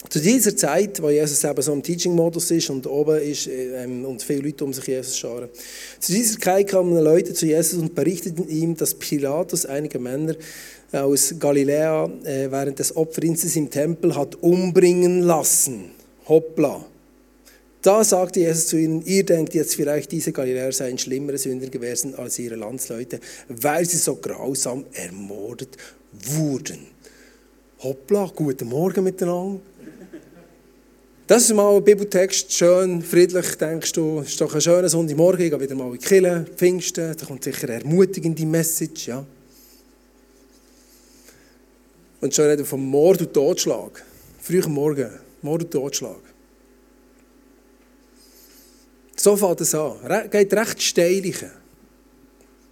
Zu 0.09 0.19
dieser 0.19 0.55
Zeit, 0.55 1.01
wo 1.01 1.09
Jesus 1.09 1.43
eben 1.43 1.61
so 1.61 1.73
im 1.73 1.81
Teaching-Modus 1.81 2.51
ist 2.51 2.69
und 2.69 2.85
oben 2.85 3.19
ist 3.19 3.47
ähm, 3.47 4.05
und 4.05 4.21
viele 4.21 4.41
Leute 4.41 4.63
um 4.63 4.73
sich 4.73 4.85
Jesus 4.85 5.17
scharen. 5.17 5.49
Zu 5.99 6.11
dieser 6.11 6.39
Zeit 6.39 6.67
kamen 6.67 6.97
Leute 7.01 7.33
zu 7.33 7.45
Jesus 7.45 7.79
und 7.79 7.95
berichteten 7.95 8.47
ihm, 8.47 8.75
dass 8.75 8.93
Pilatus 8.93 9.65
einige 9.65 9.97
Männer 9.97 10.35
aus 10.95 11.35
Galiläa 11.39 12.09
äh, 12.23 12.49
während 12.49 12.79
des 12.79 12.95
Opferdienstes 12.95 13.55
im 13.55 13.69
Tempel 13.69 14.15
hat 14.15 14.35
umbringen 14.35 15.21
lassen. 15.21 15.91
Hoppla. 16.27 16.85
Da 17.81 18.03
sagte 18.03 18.39
Jesus 18.39 18.67
zu 18.67 18.77
ihnen, 18.77 19.05
ihr 19.05 19.23
denkt 19.23 19.53
jetzt 19.53 19.75
vielleicht, 19.75 20.11
diese 20.11 20.31
Galiläer 20.31 20.71
seien 20.71 20.97
schlimmere 20.97 21.37
Sünder 21.37 21.67
gewesen 21.67 22.15
als 22.15 22.39
ihre 22.39 22.55
Landsleute, 22.55 23.19
weil 23.47 23.85
sie 23.85 23.97
so 23.97 24.15
grausam 24.15 24.85
ermordet 24.93 25.77
wurden. 26.11 26.79
Hoppla, 27.83 28.31
guten 28.35 28.69
Morgen 28.69 29.03
miteinander. 29.03 29.59
Das 31.27 31.43
ist 31.43 31.53
mal 31.53 31.75
ein 31.75 31.83
Bibeltext, 31.83 32.53
schön, 32.53 33.01
friedlich, 33.01 33.55
denkst 33.55 33.93
du, 33.93 34.19
ist 34.21 34.39
doch 34.39 34.53
ein 34.53 34.61
schöner 34.61 34.89
Sonntagmorgen, 34.89 35.45
ich 35.45 35.51
gehe 35.51 35.59
wieder 35.59 35.75
mal 35.75 35.87
in 35.87 35.99
die 35.99 36.05
Kirche, 36.05 36.45
Pfingsten, 36.55 37.15
da 37.17 37.25
kommt 37.25 37.43
sicher 37.43 37.67
eine 37.67 37.81
ermutigende 37.81 38.45
Message, 38.45 39.07
ja. 39.07 39.25
Und 42.25 42.33
schon 42.33 42.45
reden 42.45 42.65
vom 42.65 42.83
Mord 42.83 43.21
und 43.21 43.33
Totschlag. 43.35 44.03
Früh 44.41 44.59
am 44.63 44.73
Morgen, 44.73 45.11
Mord 45.43 45.65
und 45.65 45.69
Totschlag. 45.69 46.17
So 49.15 49.37
fängt 49.37 49.61
es 49.61 49.75
an. 49.75 49.97
Geht 50.31 50.51
recht 50.51 50.81
steil. 50.81 51.31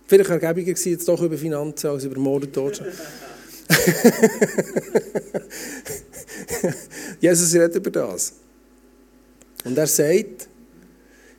Vielleicht 0.08 0.30
ergäbiger 0.32 0.74
gewesen, 0.74 0.94
jetzt 0.94 1.08
doch 1.08 1.22
über 1.22 1.38
Finanzen 1.38 1.86
als 1.86 2.04
über 2.04 2.20
Mord 2.20 2.46
und 2.46 2.54
Totschlag. 2.54 2.94
Jesus 7.22 7.54
redet 7.54 7.76
über 7.76 7.92
das. 7.92 8.34
Und 9.66 9.78
er 9.78 9.86
sagt, 9.86 10.50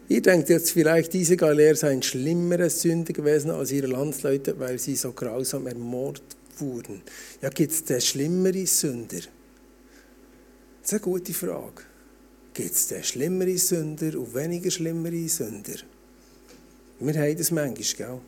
ihr 0.08 0.22
denkt 0.22 0.50
jetzt 0.50 0.70
vielleicht, 0.70 1.12
diese 1.12 1.36
Galiläer 1.36 1.74
seien 1.74 2.00
schlimmere 2.00 2.70
Sünder 2.70 3.12
gewesen 3.12 3.50
als 3.50 3.72
ihre 3.72 3.88
Landsleute, 3.88 4.56
weil 4.60 4.78
sie 4.78 4.94
so 4.94 5.10
grausam 5.10 5.66
ermordet 5.66 6.36
wurden. 6.60 7.02
Ja, 7.42 7.48
gibt 7.50 7.72
es 7.72 7.84
denn 7.84 8.00
schlimmere 8.00 8.66
Sünder? 8.66 9.18
Das 9.18 9.26
ist 10.84 10.92
eine 10.92 11.00
gute 11.00 11.32
Frage. 11.32 11.82
Gibt 12.52 12.72
es 12.72 12.86
denn 12.88 13.02
schlimmere 13.02 13.56
Sünder 13.58 14.18
und 14.18 14.34
weniger 14.34 14.70
schlimmere 14.70 15.28
Sünder? 15.28 15.74
Wir 17.00 17.14
haben 17.20 17.36
das 17.36 17.50
manchmal, 17.50 18.08
gell? 18.08 18.20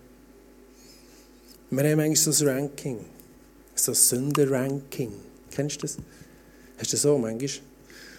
Wir 1.70 1.90
haben 1.90 1.96
manchmal 1.96 2.32
so 2.32 2.44
ein 2.44 2.56
Ranking, 2.56 2.98
so 3.74 3.92
ein 3.92 3.94
Sünder-Ranking. 3.94 5.12
Kennst 5.50 5.76
du 5.76 5.80
das? 5.82 5.96
Hast 6.78 6.92
du 6.92 6.96
das 6.96 7.02
so 7.02 7.18
manchmal? 7.18 7.50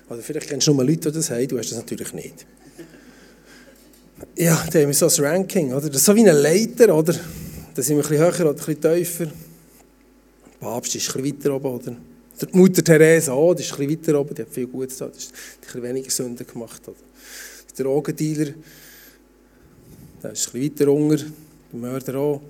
Oder 0.10 0.22
vielleicht 0.22 0.48
kennst 0.48 0.68
du 0.68 0.74
nur 0.74 0.86
Leute, 0.86 1.12
die 1.12 1.18
das 1.18 1.30
haben, 1.30 1.48
du 1.48 1.58
hast 1.58 1.72
das 1.72 1.78
natürlich 1.80 2.14
nicht. 2.14 2.46
Ja, 4.36 4.66
da 4.72 4.80
haben 4.80 4.88
wir 4.88 4.94
so 4.94 5.08
ein 5.08 5.26
Ranking, 5.26 5.74
oder? 5.74 5.90
Das 5.90 5.98
ist 5.98 6.06
so 6.06 6.16
wie 6.16 6.22
eine 6.22 6.32
Leiter, 6.32 6.96
oder? 6.96 7.14
Da 7.76 7.82
sind 7.82 7.98
wir 7.98 8.04
ein 8.04 8.10
bisschen 8.10 8.18
höher 8.18 8.40
oder 8.40 8.50
ein 8.50 8.56
bisschen 8.56 8.82
tiefer. 8.82 9.28
Der 10.60 10.66
Papst 10.66 10.96
ist 10.96 11.14
bisschen 11.14 11.26
weiter 11.26 11.56
oben, 11.56 11.68
oder? 11.68 11.96
Die 12.40 12.58
Mutter 12.58 12.84
Therese 12.84 13.32
auch, 13.32 13.54
die 13.54 13.64
ist 13.64 13.80
ein 13.80 13.90
weiter 13.90 14.20
oben, 14.20 14.36
die 14.36 14.42
hat 14.44 14.50
viel 14.50 14.68
Gutes 14.68 15.00
getan, 15.00 15.12
die 15.16 15.68
hat 15.68 15.76
ein 15.76 15.84
weniger 15.84 16.12
Sünden 16.12 16.46
gemacht. 16.46 16.82
Oder? 16.88 16.98
Der 17.78 17.86
Drogendealer, 17.86 18.54
der 20.22 20.32
ist 20.32 20.52
bisschen 20.52 20.64
weiter 20.64 20.92
unter, 20.92 21.18
der 21.18 21.80
Mörder 21.80 22.16
auch. 22.16 22.42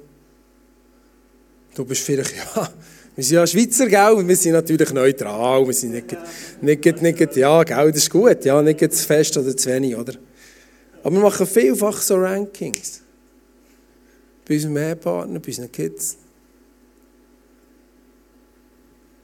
Du 1.74 1.86
bist 1.86 2.02
vielleicht, 2.02 2.36
ja, 2.56 2.70
wir 3.16 3.24
sind 3.24 3.36
ja 3.36 3.48
Schweizer, 3.48 3.88
gell? 3.88 4.28
wir 4.28 4.36
sind 4.36 4.54
natürlich 4.54 4.92
neutral, 4.94 5.66
wir 5.66 5.74
sind 5.74 5.92
nicht, 5.92 6.18
nicht, 6.62 7.02
nicht, 7.02 7.36
ja, 7.36 7.64
gell, 7.64 7.92
das 7.92 8.04
ist 8.04 8.10
gut, 8.10 8.44
ja, 8.46 8.62
nicht 8.62 8.80
zu 8.80 9.06
fest 9.06 9.38
oder 9.38 9.56
zu 9.56 9.70
wenig, 9.70 9.96
oder? 9.96 10.14
Aber 11.04 11.16
wir 11.16 11.22
machen 11.22 11.48
vielfach 11.48 12.02
so 12.02 12.16
Rankings. 12.16 13.02
Bei 14.46 14.56
unserem 14.56 14.78
Ehepartner, 14.78 15.40
bei 15.40 15.48
unseren 15.48 15.72
Kids. 15.72 16.18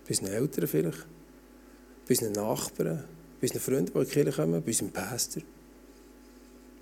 Bei 0.04 0.10
unseren 0.10 0.28
Eltern 0.28 0.68
vielleicht. 0.68 1.06
Bei 2.08 2.10
unseren 2.10 2.32
Nachbarn. 2.34 3.04
Bei 3.40 3.48
unseren 3.48 3.62
Freunden, 3.62 3.92
die 3.94 4.00
in 4.00 4.06
die 4.06 4.12
Kirche 4.12 4.32
kommen. 4.32 4.62
Bei 4.62 4.68
unserem 4.68 4.92
Pastor. 4.92 5.44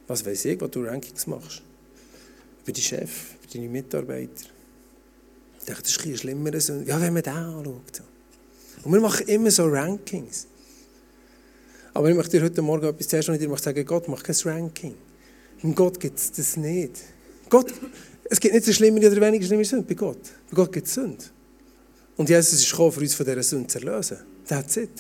Was 0.07 0.25
weiß 0.25 0.45
ich, 0.45 0.61
was 0.61 0.71
du 0.71 0.83
Rankings 0.83 1.27
machst. 1.27 1.61
Bei 2.65 2.71
deinem 2.71 2.81
Chef, 2.81 3.35
bei 3.41 3.53
deinen 3.53 3.71
Mitarbeitern. 3.71 4.49
Ich 5.59 5.65
dachte, 5.65 5.83
das 5.83 5.91
ist 5.91 6.05
ein 6.05 6.17
schlimmer. 6.17 6.51
Ja, 6.85 6.99
wenn 6.99 7.13
man 7.13 7.23
den 7.23 7.33
anschaut. 7.33 8.01
Und 8.83 8.93
wir 8.93 8.99
machen 8.99 9.27
immer 9.27 9.51
so 9.51 9.65
Rankings. 9.67 10.47
Aber 11.93 12.09
ich 12.09 12.15
möchte 12.15 12.37
dir 12.37 12.45
heute 12.45 12.61
Morgen 12.61 12.85
etwas 12.87 13.07
zuerst 13.07 13.27
noch 13.27 13.37
dir 13.37 13.55
sagen, 13.57 13.85
Gott 13.85 14.07
macht 14.07 14.23
kein 14.23 14.35
Ranking. 14.43 14.95
Und 15.61 15.75
Gott 15.75 15.99
gibt 15.99 16.17
es 16.17 16.31
das 16.31 16.57
nicht. 16.57 16.93
Gott, 17.49 17.71
es 18.29 18.39
gibt 18.39 18.53
nicht 18.55 18.65
so 18.65 18.73
schlimme 18.73 18.99
oder 18.99 19.21
weniger 19.21 19.45
schlimme 19.45 19.65
Sünde 19.65 19.85
bei 19.85 19.93
Gott. 19.93 20.21
Bei 20.49 20.55
Gott 20.55 20.71
gibt 20.71 20.87
es 20.87 20.93
Sünde. 20.93 21.23
Und 22.21 22.29
Jesus 22.29 22.53
ist 22.53 22.69
gekommen, 22.69 22.91
für 22.91 22.99
uns 22.99 23.15
von 23.15 23.25
dieser 23.25 23.41
Sünde 23.41 23.65
zu 23.65 23.79
erlösen. 23.79 24.17
That's 24.47 24.77
it. 24.77 24.91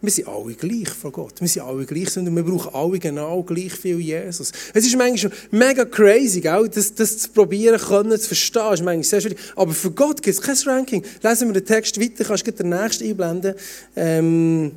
Wir 0.00 0.10
sind 0.10 0.26
alle 0.26 0.54
gleich 0.54 0.88
vor 0.88 1.12
Gott. 1.12 1.38
Wir 1.38 1.46
sind 1.46 1.60
alle 1.60 1.84
gleich 1.84 2.16
und 2.16 2.34
wir 2.34 2.42
brauchen 2.42 2.74
alle 2.74 2.98
genau 2.98 3.42
gleich 3.42 3.74
viel 3.74 4.00
Jesus. 4.00 4.52
Es 4.72 4.86
ist 4.86 4.96
manchmal 4.96 5.34
mega 5.50 5.84
crazy? 5.84 6.40
Das, 6.40 6.94
das 6.94 7.18
zu 7.18 7.28
probieren, 7.28 7.78
können, 7.78 8.18
zu 8.18 8.28
verstehen, 8.28 8.72
ist 8.72 8.82
manchmal 8.82 9.04
sehr 9.04 9.20
schwierig. 9.20 9.38
Aber 9.54 9.72
für 9.72 9.90
Gott 9.90 10.22
gibt 10.22 10.34
es 10.34 10.40
kein 10.40 10.56
Ranking. 10.64 11.04
Lesen 11.22 11.48
wir 11.48 11.60
den 11.60 11.66
Text 11.66 12.00
weiter, 12.00 12.24
kannst 12.24 12.46
du 12.46 12.52
den 12.52 12.70
nächsten 12.70 13.04
einblenden. 13.04 13.54
Ähm, 13.94 14.72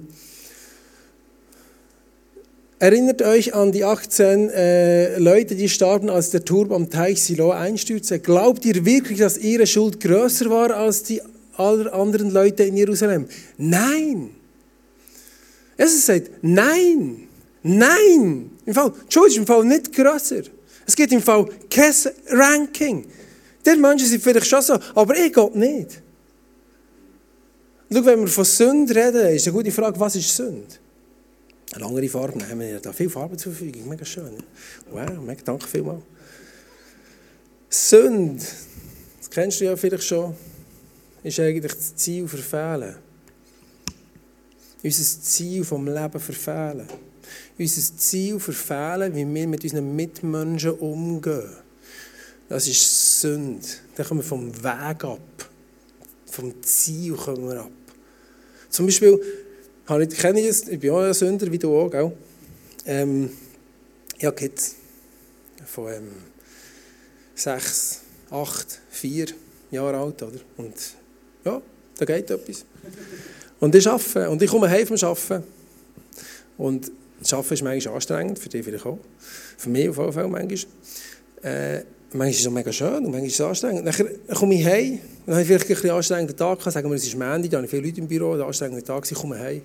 Erinnert 2.77 3.21
euch 3.21 3.55
an 3.55 3.71
die 3.71 3.85
18 3.85 4.49
äh, 4.49 5.17
Leute, 5.17 5.55
die 5.55 5.69
starben, 5.69 6.09
als 6.09 6.31
der 6.31 6.43
Turm 6.43 6.73
am 6.73 6.89
Teich 6.89 7.23
Silo 7.23 7.51
einstürzte. 7.51 8.19
Glaubt 8.19 8.65
ihr 8.65 8.83
wirklich, 8.83 9.17
dass 9.19 9.37
ihre 9.37 9.65
Schuld 9.65 10.01
größer 10.01 10.49
war 10.49 10.75
als 10.75 11.03
die 11.03 11.21
aller 11.57 11.93
anderen 11.93 12.31
Leute 12.31 12.63
in 12.63 12.77
Jerusalem? 12.77 13.27
Nein. 13.57 14.35
Es 15.77 16.05
sagt, 16.05 16.31
nein, 16.41 17.27
nein. 17.63 18.51
Im 18.65 18.73
Fall, 18.73 18.93
Schuld 19.09 19.35
im 19.35 19.45
Fall 19.45 19.65
nicht 19.65 19.93
größer. 19.93 20.43
Es 20.85 20.95
gibt 20.95 21.11
im 21.11 21.21
Fall 21.21 21.47
kein 21.69 21.93
Ranking. 22.29 23.05
Die 23.65 23.75
Menschen 23.75 24.07
sind 24.07 24.23
vielleicht 24.23 24.47
schon 24.47 24.61
so, 24.61 24.77
aber 24.93 25.17
ich 25.17 25.33
Gott 25.33 25.55
nicht. 25.55 26.01
Schau, 27.91 28.05
wenn 28.05 28.21
wir 28.21 28.27
von 28.27 28.45
Sünde 28.45 28.95
reden, 28.95 29.35
ist 29.35 29.47
eine 29.47 29.55
gute 29.55 29.71
Frage, 29.71 29.99
was 29.99 30.15
ist 30.15 30.35
Sünde? 30.35 30.67
Eine 31.73 31.85
andere 31.85 32.07
Farbe 32.07 32.37
nehmen. 32.37 32.59
Wir 32.59 32.79
da 32.79 32.93
viele 32.93 33.09
Farben 33.09 33.37
zur 33.37 33.51
Verfügung. 33.51 33.89
Mega 33.89 34.05
schön. 34.05 34.37
Wow, 34.91 35.21
mega 35.25 35.41
danke 35.43 35.67
vielmals. 35.67 36.03
Sünde, 37.69 38.43
das 39.17 39.29
kennst 39.29 39.59
du 39.59 39.65
ja 39.65 39.75
vielleicht 39.75 40.03
schon, 40.03 40.35
ist 41.25 41.39
eigentlich 41.39 41.73
das 41.73 41.95
Ziel 41.95 42.27
verfehlen. 42.27 42.95
Unser 44.83 45.21
Ziel 45.23 45.63
vom 45.63 45.87
Leben 45.87 46.19
verfehlen. 46.19 46.87
Unser 47.57 47.97
Ziel 47.97 48.39
verfehlen, 48.39 49.15
wie 49.15 49.33
wir 49.33 49.47
mit 49.47 49.63
unseren 49.63 49.95
Mitmenschen 49.95 50.73
umgehen. 50.73 51.49
Das 52.47 52.67
ist 52.67 53.21
Sünde. 53.21 53.65
Da 53.95 54.03
kommen 54.03 54.19
wir 54.19 54.23
vom 54.23 54.55
Weg 54.55 55.03
ab. 55.03 55.49
Vom 56.27 56.61
Ziel 56.61 57.13
kommen 57.13 57.49
wir 57.49 57.61
ab. 57.61 57.71
Zum 58.69 58.85
Beispiel, 58.85 59.19
ich 59.19 60.17
kenne 60.17 60.45
das, 60.45 60.67
ich 60.67 60.79
bin 60.79 60.91
auch 60.91 60.99
ein 60.99 61.13
Sünder, 61.15 61.51
wie 61.51 61.57
du 61.57 61.75
auch, 61.75 61.89
gell? 61.89 62.11
Ähm, 62.85 63.31
ich 64.15 64.25
habe 64.25 64.35
Kids 64.35 64.75
von 65.65 65.91
ähm, 65.91 66.11
sechs, 67.33 68.01
acht, 68.29 68.79
vier 68.91 69.25
Jahre 69.71 69.97
alt, 69.97 70.21
oder? 70.21 70.39
Und 70.57 70.75
ja, 71.45 71.61
da 71.97 72.05
geht 72.05 72.29
etwas. 72.29 72.65
Und 73.59 73.73
ich 73.73 73.87
arbeite, 73.87 74.29
und 74.29 74.41
ich 74.41 74.49
komme 74.49 74.69
heim 74.69 74.85
vom 74.85 74.97
Arbeiten. 74.97 75.43
Und 76.57 76.91
das 77.19 77.33
Arbeiten 77.33 77.53
ist 77.53 77.63
manchmal 77.63 77.95
anstrengend, 77.95 78.39
für 78.39 78.49
dich 78.49 78.63
vielleicht 78.63 78.85
auch. 78.85 78.99
Für 79.57 79.69
mich 79.69 79.89
auf 79.89 79.97
jeden 79.97 80.13
Fall 80.13 80.27
manchmal. 80.27 80.71
Äh, 81.43 81.83
manchmal 82.11 82.29
ist 82.29 82.39
es 82.39 82.49
mega 82.49 82.71
schön 82.71 82.97
und 82.97 83.11
manchmal 83.11 83.27
ist 83.27 83.35
es 83.35 83.41
anstrengend. 83.41 83.87
Dann 83.87 84.35
komme 84.35 84.55
ich 84.55 84.65
heim, 84.65 84.99
dann 85.25 85.35
habe 85.35 85.41
ich 85.41 85.47
vielleicht 85.47 85.65
ein 85.65 85.75
bisschen 85.75 85.89
anstrengenden 85.91 86.35
Tag 86.35 86.59
gehabt. 86.59 86.73
Sagen 86.73 86.89
wir, 86.89 86.95
es 86.95 87.05
ist 87.05 87.17
Montag, 87.17 87.49
da 87.49 87.57
habe 87.57 87.65
ich 87.65 87.71
viele 87.71 87.87
Leute 87.87 88.01
im 88.01 88.07
Büro, 88.07 88.33
ein 88.33 88.41
anstrengender 88.41 88.83
Tag, 88.83 89.09
ich 89.09 89.17
komme 89.17 89.39
heim. 89.39 89.61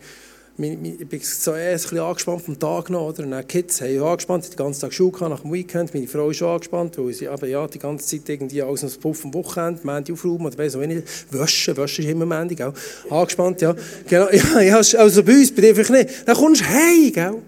Ich 0.63 1.09
bin 1.09 1.21
so 1.23 1.53
ein 1.53 1.73
bisschen 1.73 1.99
angespannt 2.01 2.43
vom 2.43 2.59
Tag 2.59 2.91
noch, 2.91 3.09
oder? 3.09 3.23
Und 3.23 3.31
dann 3.31 3.49
Kids 3.49 3.81
haben 3.81 3.95
ja 3.95 4.05
angespannt, 4.05 4.51
den 4.51 4.57
ganzen 4.57 4.83
Tag 4.83 4.93
Schule 4.93 5.13
gehabt, 5.13 5.31
nach 5.31 5.41
dem 5.41 5.53
Weekend. 5.53 5.95
Meine 5.95 6.07
Frau 6.07 6.29
ist 6.29 6.37
schon 6.37 6.49
angespannt, 6.49 6.99
weil 6.99 7.15
sie 7.15 7.29
aber 7.29 7.47
ja 7.47 7.67
die 7.67 7.79
ganze 7.79 8.07
Zeit 8.07 8.29
irgendwie 8.29 8.61
alles 8.61 8.83
noch 8.83 9.01
Puff 9.01 9.25
am 9.25 9.33
Wochenende, 9.33 9.81
Montag 9.85 10.13
aufräumen 10.13 10.45
oder 10.45 10.59
weiss 10.59 10.77
auch 10.77 10.81
nicht. 10.81 11.05
Waschen, 11.31 11.77
waschen 11.79 12.05
ist 12.05 12.11
immer 12.11 12.27
Montag, 12.27 12.61
auch. 12.61 13.11
Angespannt, 13.11 13.63
ja. 13.63 13.75
Genau, 14.07 14.29
ja, 14.33 14.61
ja, 14.61 14.77
also 14.77 15.23
bei 15.23 15.33
uns, 15.33 15.55
bei 15.55 15.63
dir 15.63 15.75
vielleicht 15.75 16.09
nicht. 16.09 16.29
Dann 16.29 16.37
kommst 16.37 16.61
du 16.61 16.67
heim, 16.67 17.13
gell? 17.13 17.43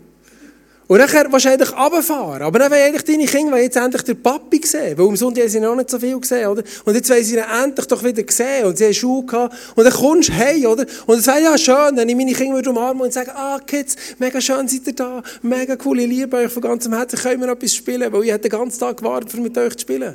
Und 0.93 0.99
dann 0.99 1.33
wahrscheinlich 1.33 1.73
runterfahren. 1.75 2.43
Aber 2.43 2.59
dann 2.59 2.71
wollen 2.71 2.83
eigentlich 2.83 3.05
deine 3.05 3.25
Kinder 3.25 3.57
jetzt 3.57 3.79
endlich 3.79 4.03
den 4.03 4.23
Papi 4.23 4.61
sehen. 4.63 4.99
Weil 4.99 5.07
am 5.07 5.17
Sonntag 5.17 5.45
haben 5.45 5.49
sie 5.49 5.59
noch 5.59 5.75
nicht 5.75 5.89
so 5.89 5.99
viel 5.99 6.21
gesehen, 6.21 6.47
oder? 6.47 6.63
Und 6.85 6.95
jetzt 6.95 7.09
wollen 7.09 7.25
sie 7.25 7.37
ihn 7.37 7.45
endlich 7.65 7.87
doch 7.87 8.05
wieder 8.05 8.23
sehen. 8.29 8.67
Und 8.67 8.77
sie 8.77 8.85
haben 8.85 8.93
Schuhe 8.93 9.25
gehabt. 9.25 9.57
Und 9.75 9.85
dann 9.85 9.93
kommst 9.95 10.29
du 10.29 10.35
hey, 10.35 10.67
oder? 10.67 10.85
Und 11.07 11.19
es 11.21 11.27
wäre 11.27 11.41
ja 11.41 11.57
schön, 11.57 11.97
wenn 11.97 12.07
ich 12.11 12.15
meine 12.15 12.35
Kinder 12.35 12.71
umarmen 12.71 13.05
und 13.05 13.13
sagen, 13.15 13.31
ah, 13.35 13.59
Kids, 13.67 13.97
mega 14.19 14.39
schön 14.39 14.69
seid 14.69 14.87
ihr 14.87 14.95
da. 14.95 15.23
Mega 15.41 15.79
cool, 15.83 15.99
ich 15.99 16.09
liebe 16.09 16.37
euch 16.37 16.53
von 16.53 16.61
ganzem 16.61 16.93
Herzen. 16.93 17.19
Können 17.19 17.41
wir 17.41 17.49
etwas 17.49 17.75
spielen? 17.75 18.13
Weil 18.13 18.25
ich 18.25 18.37
den 18.37 18.51
ganzen 18.51 18.79
Tag 18.79 18.99
gewartet, 18.99 19.33
um 19.33 19.45
mit 19.45 19.57
euch 19.57 19.73
zu 19.73 19.81
spielen. 19.81 20.15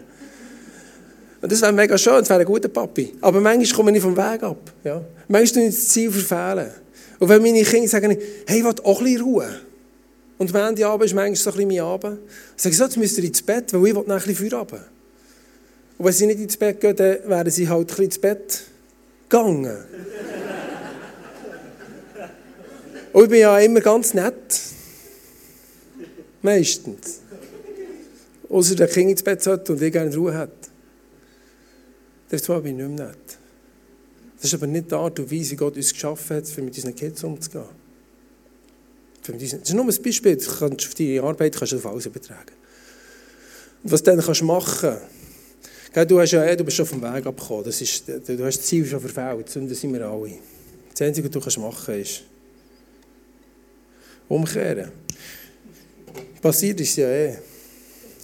Und 1.41 1.51
das 1.51 1.59
wäre 1.59 1.73
mega 1.73 1.97
schön, 1.97 2.19
das 2.19 2.29
wäre 2.29 2.41
ein 2.41 2.45
guter 2.45 2.69
Papi. 2.69 3.15
Aber 3.21 3.41
manchmal 3.41 3.75
komme 3.75 3.97
ich 3.97 4.03
vom 4.03 4.15
Weg 4.15 4.43
ab. 4.43 4.59
Ja? 4.83 5.01
Manchmal 5.27 5.53
tue 5.53 5.69
ich 5.69 5.75
das 5.75 5.87
Ziel 5.87 6.11
verfehlen. 6.11 6.69
Und 7.17 7.29
wenn 7.29 7.41
meine 7.41 7.63
Kinder 7.63 7.89
sagen, 7.89 8.15
hey, 8.45 8.59
ich 8.59 8.63
will 8.63 8.75
auch 8.83 8.99
ein 8.99 9.03
bisschen 9.03 9.21
Ruhe. 9.23 9.66
Und 10.37 10.53
am 10.53 10.69
Ende 10.69 10.85
Abend 10.85 11.05
ist 11.05 11.13
manchmal 11.13 11.35
so 11.35 11.49
ein 11.49 11.55
bisschen 11.55 11.69
mein 11.69 11.79
Abend. 11.79 12.19
Ich 12.55 12.63
sage 12.63 12.75
so, 12.75 12.83
jetzt 12.83 12.97
müsst 12.97 13.17
ihr 13.17 13.23
ins 13.23 13.41
Bett, 13.41 13.73
weil 13.73 13.87
ich 13.87 13.95
will 13.95 14.03
noch 14.03 14.07
ein 14.07 14.17
bisschen 14.17 14.35
Feierabend. 14.35 14.83
Und 15.97 16.05
wenn 16.05 16.13
sie 16.13 16.27
nicht 16.27 16.39
ins 16.39 16.57
Bett 16.57 16.79
gehen, 16.79 16.95
dann 16.95 17.17
wären 17.25 17.49
sie 17.49 17.67
halt 17.67 17.81
ein 17.81 17.87
bisschen 17.87 18.05
ins 18.05 18.19
Bett 18.19 18.63
gegangen. 19.27 19.77
Und 23.13 23.23
ich 23.23 23.29
bin 23.29 23.39
ja 23.39 23.57
immer 23.59 23.81
ganz 23.81 24.13
nett. 24.13 24.61
Meistens. 26.43 27.21
Außer 28.47 28.75
der 28.75 28.87
Kind 28.87 29.09
ins 29.11 29.23
Bett 29.23 29.41
sollte 29.41 29.73
und 29.73 29.81
ich 29.81 29.91
gerne 29.91 30.15
Ruhe 30.15 30.33
hat. 30.33 30.51
Das 32.29 32.47
war 32.47 32.63
ich 32.63 32.65
nicht 32.73 32.77
mehr 32.77 33.07
nett. 33.07 33.17
Das 34.35 34.45
ist 34.45 34.53
aber 34.53 34.67
nicht 34.67 34.91
die 34.91 34.95
Art 34.95 35.19
und 35.19 35.31
Weise, 35.31 35.51
wie 35.51 35.55
Gott 35.55 35.75
uns 35.75 35.91
geschaffen 35.91 36.37
hat, 36.37 36.47
für 36.47 36.61
mit 36.61 36.75
unseren 36.75 36.95
Kids 36.95 37.23
umzugehen. 37.23 37.65
Das 39.33 39.53
ist 39.53 39.73
nur 39.73 39.85
ein 39.85 40.01
Beispiel, 40.01 40.37
du 40.37 40.45
kannst 40.45 40.87
auf 40.87 40.95
deine 40.95 41.23
Arbeit 41.23 41.55
kannst 41.55 41.73
du 41.73 41.77
auf 41.77 41.85
alles 41.85 42.05
übertragen. 42.05 42.53
Und 43.83 43.91
was 43.91 44.03
du 44.03 44.11
dann 44.11 44.23
kannst 44.23 44.43
machen 44.43 44.97
kannst, 45.93 46.11
du, 46.11 46.19
hast 46.19 46.31
ja, 46.31 46.55
du 46.55 46.63
bist 46.63 46.77
schon 46.77 46.85
vom 46.85 47.01
Weg 47.01 47.25
abgekommen, 47.25 47.63
das 47.63 47.81
ist, 47.81 48.07
du 48.07 48.45
hast 48.45 48.57
das 48.57 48.65
Ziel 48.65 48.85
schon 48.85 48.99
verfehlt, 48.99 49.47
das 49.47 49.79
sind 49.81 49.93
wir 49.93 50.07
alle. 50.07 50.37
Das 50.91 51.01
Einzige, 51.01 51.27
was 51.27 51.33
du 51.33 51.39
kannst 51.39 51.57
machen 51.59 51.83
kannst, 51.85 52.11
ist 52.11 52.23
umkehren. 54.27 54.91
Passiert 56.41 56.79
ist 56.79 56.95
ja 56.97 57.07
eh. 57.07 57.37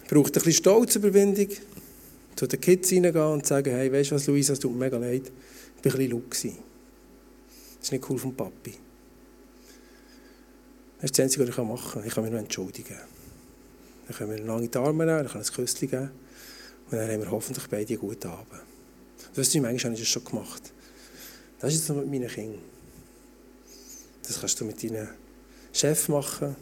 Braucht 0.10 0.28
ein 0.28 0.34
bisschen 0.34 0.54
Stolzüberwindung, 0.54 1.50
zu 2.36 2.48
den 2.48 2.60
Kids 2.60 2.92
reingehen 2.92 3.16
und 3.16 3.46
sagen, 3.46 3.74
hey, 3.74 3.92
weißt 3.92 4.12
du 4.12 4.16
was, 4.16 4.28
Luisa, 4.28 4.54
es 4.54 4.60
tut 4.60 4.72
mir 4.72 4.86
mega 4.86 4.98
leid, 4.98 5.32
ich 5.84 5.86
war 5.86 6.00
ein 6.00 6.08
bisschen 6.08 6.12
laut. 6.12 6.30
Das 6.30 7.88
ist 7.88 7.92
nicht 7.92 8.10
cool 8.10 8.18
vom 8.18 8.34
Papi. 8.36 8.74
Das 11.04 11.10
ist 11.10 11.20
das 11.20 11.26
Einzige, 11.26 11.44
was 11.44 11.50
ich 11.50 11.58
machen 11.58 11.92
kann. 11.92 12.08
Ich 12.08 12.14
kann 12.14 12.24
mich 12.24 12.32
nur 12.32 12.40
entschuldigen. 12.40 12.96
Dann 14.08 14.16
können 14.16 14.38
wir 14.38 14.46
lange 14.46 14.70
Arme 14.76 15.06
nehmen, 15.06 15.18
dann 15.18 15.28
kann 15.28 15.42
ich 15.42 15.50
ein 15.50 15.54
Küsschen 15.54 15.90
geben. 15.90 16.12
Und 16.90 16.98
dann 16.98 17.12
haben 17.12 17.20
wir 17.20 17.30
hoffentlich 17.30 17.68
beide 17.68 17.90
einen 17.90 18.00
guten 18.00 18.30
Abend. 18.30 18.62
Das 19.36 19.50
ist 19.50 19.56
manchmal 19.56 19.84
habe 19.84 19.96
ich 19.96 20.00
das 20.00 20.08
schon 20.08 20.24
gemacht. 20.24 20.72
Das 21.60 21.74
ist 21.74 21.90
jetzt 21.90 21.98
mit 21.98 22.10
meinen 22.10 22.30
Kindern. 22.30 22.62
Das 24.26 24.40
kannst 24.40 24.62
du 24.62 24.64
mit 24.64 24.82
deinen 24.82 25.10
Chef 25.74 26.08
machen. 26.08 26.56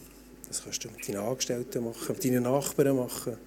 Das 0.48 0.64
kannst 0.64 0.84
du 0.84 0.90
mit 0.90 1.08
deinen 1.08 1.18
Angestellten 1.18 1.86
machen, 1.86 2.08
mit 2.10 2.26
deinen 2.26 2.42
Nachbarn 2.42 2.96
machen. 2.96 3.38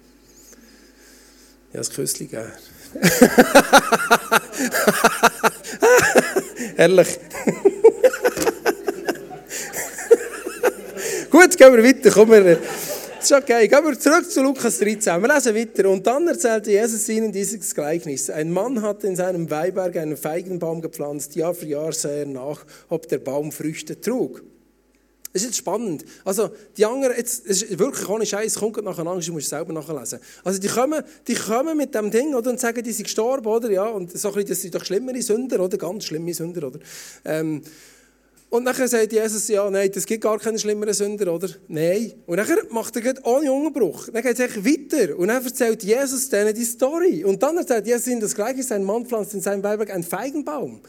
Ja, 1.73 1.81
ein 1.81 1.89
Küsschen 1.89 2.29
geben. 2.29 2.53
Ehrlich. 6.77 7.19
Gehen 11.65 11.83
wir 11.83 11.83
weiter. 11.83 12.11
Komm, 12.11 12.29
wir, 12.29 12.59
das 13.17 13.31
ist 13.31 13.31
okay. 13.31 13.67
Gehen 13.67 13.83
wir 13.83 13.99
zurück 13.99 14.29
zu 14.29 14.41
Lukas 14.43 14.77
13. 14.79 15.21
Wir 15.21 15.33
lesen 15.33 15.55
weiter. 15.55 15.89
Und 15.89 16.05
dann 16.05 16.27
erzählte 16.27 16.71
Jesus 16.71 17.07
ihnen 17.09 17.31
dieses 17.31 17.73
Gleichnis. 17.73 18.29
Ein 18.29 18.51
Mann 18.51 18.81
hatte 18.81 19.07
in 19.07 19.15
seinem 19.15 19.49
Weinberg 19.49 19.97
einen 19.97 20.17
Feigenbaum 20.17 20.81
gepflanzt. 20.81 21.35
Jahr 21.35 21.53
für 21.53 21.65
Jahr 21.65 21.91
sah 21.91 22.09
er 22.09 22.25
nach, 22.25 22.65
ob 22.89 23.07
der 23.07 23.19
Baum 23.19 23.51
Früchte 23.51 23.99
trug. 23.99 24.43
Das 25.33 25.41
ist 25.41 25.49
jetzt 25.49 25.57
spannend. 25.57 26.05
Also, 26.23 26.51
die 26.77 26.85
anderen, 26.85 27.17
jetzt, 27.17 27.45
es 27.45 27.61
ist 27.61 27.77
wirklich 27.77 28.07
ohne 28.07 28.25
Scheiß, 28.25 28.55
kommt 28.55 28.81
nacheinander, 28.81 29.21
du 29.21 29.33
musst 29.33 29.45
es 29.45 29.49
selber 29.49 29.73
nachlesen. 29.73 30.19
Also, 30.45 30.61
die 30.61 30.69
kommen, 30.69 31.03
die 31.27 31.33
kommen 31.33 31.75
mit 31.75 31.93
dem 31.93 32.09
Ding, 32.09 32.33
oder, 32.33 32.51
und 32.51 32.59
sagen, 32.61 32.81
die 32.81 32.93
sind 32.93 33.03
gestorben, 33.03 33.45
oder, 33.45 33.69
ja, 33.69 33.83
und 33.83 34.17
so 34.17 34.29
ein 34.29 34.33
bisschen, 34.35 34.47
das 34.47 34.61
sind 34.61 34.75
doch 34.75 34.85
schlimmere 34.85 35.21
Sünder, 35.21 35.59
oder, 35.59 35.77
ganz 35.77 36.05
schlimme 36.05 36.33
Sünder, 36.33 36.67
oder. 36.67 36.79
Ähm, 37.25 37.61
und 38.55 38.63
nachher 38.63 38.87
sagt 38.87 39.11
Jesus, 39.11 39.49
ja, 39.49 39.69
nein, 39.69 39.91
das 39.93 40.05
gibt 40.05 40.23
gar 40.23 40.39
keine 40.39 40.57
schlimmeren 40.57 40.93
Sünder, 40.93 41.33
oder? 41.33 41.49
Nein. 41.67 42.13
Und 42.25 42.37
nachher 42.37 42.63
macht 42.69 42.95
er 42.95 43.13
ohne 43.25 43.51
Unterbruch. 43.51 44.07
Dann 44.11 44.23
geht 44.23 44.39
es 44.39 44.55
weiter. 44.65 45.17
Und 45.17 45.27
dann 45.27 45.43
erzählt 45.43 45.83
Jesus 45.83 46.29
denen 46.29 46.53
die 46.55 46.63
Story. 46.63 47.25
Und 47.25 47.43
dann 47.43 47.57
erzählt 47.57 47.85
Jesus 47.85 48.07
ihnen 48.07 48.21
das 48.21 48.33
Gleiche. 48.33 48.63
Sein 48.63 48.85
Mann 48.85 49.05
pflanzt 49.05 49.33
in 49.33 49.41
seinem 49.41 49.61
Weinberg 49.61 49.91
einen 49.91 50.03
Feigenbaum. 50.03 50.79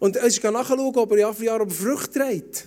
Und 0.00 0.16
er 0.16 0.24
ist 0.24 0.42
nachschauen, 0.42 0.80
ob 0.80 1.12
er 1.12 1.18
Jahr 1.18 1.34
für 1.34 1.44
Jahr 1.44 1.70
Früchte 1.70 2.18
trägt. 2.18 2.64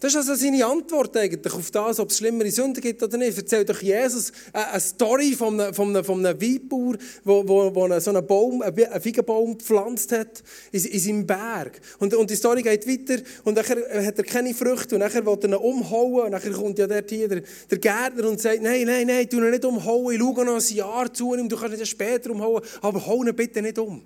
Das 0.00 0.14
ist 0.14 0.16
also 0.16 0.34
seine 0.34 0.64
Antwort 0.64 1.14
eigentlich 1.14 1.52
auf 1.52 1.70
das, 1.70 2.00
ob 2.00 2.08
es 2.08 2.16
schlimmere 2.16 2.50
Sünden 2.50 2.80
gibt 2.82 3.02
oder 3.02 3.18
nicht. 3.18 3.36
Erzählt 3.36 3.68
doch 3.68 3.82
Jesus 3.82 4.32
eine 4.50 4.80
Story 4.80 5.34
von 5.34 5.60
einem, 5.60 5.74
von 5.74 5.90
einem, 5.90 6.02
von 6.02 6.24
einem 6.24 6.40
Weinbauer, 6.40 6.96
wo 7.22 8.00
so 8.00 8.10
einen 8.10 8.26
Baum, 8.26 8.62
einen 8.62 8.74
Feigenbaum 8.74 9.58
gepflanzt 9.58 10.12
hat 10.12 10.42
in, 10.72 10.82
in 10.86 11.00
seinem 11.00 11.26
Berg. 11.26 11.82
Und, 11.98 12.14
und 12.14 12.30
die 12.30 12.34
Story 12.34 12.62
geht 12.62 12.88
weiter 12.88 13.22
und 13.44 13.56
dann 13.56 13.66
hat 13.66 14.16
er 14.16 14.24
keine 14.24 14.54
Früchte 14.54 14.94
und 14.94 15.02
dann 15.02 15.12
will 15.12 15.38
er 15.38 15.44
ihn 15.44 15.54
umhauen 15.54 16.24
und 16.24 16.30
dann 16.32 16.52
kommt 16.54 16.78
ja 16.78 16.86
dort 16.86 17.10
hier 17.10 17.28
der, 17.28 17.42
der 17.70 17.78
Gärtner 17.78 18.26
und 18.26 18.40
sagt, 18.40 18.62
nein, 18.62 18.86
nein, 18.86 19.06
nein, 19.06 19.28
tu 19.28 19.36
ihn 19.36 19.50
nicht 19.50 19.66
umhauen, 19.66 20.14
ich 20.14 20.18
schaue 20.18 20.46
noch 20.46 20.54
ein 20.54 20.74
Jahr 20.74 21.12
zu 21.12 21.34
ihm, 21.34 21.46
du 21.46 21.58
kannst 21.58 21.78
ihn 21.78 21.84
später 21.84 22.30
umhauen, 22.30 22.62
aber 22.80 23.06
hau 23.06 23.22
ihn 23.22 23.36
bitte 23.36 23.60
nicht 23.60 23.78
um. 23.78 24.02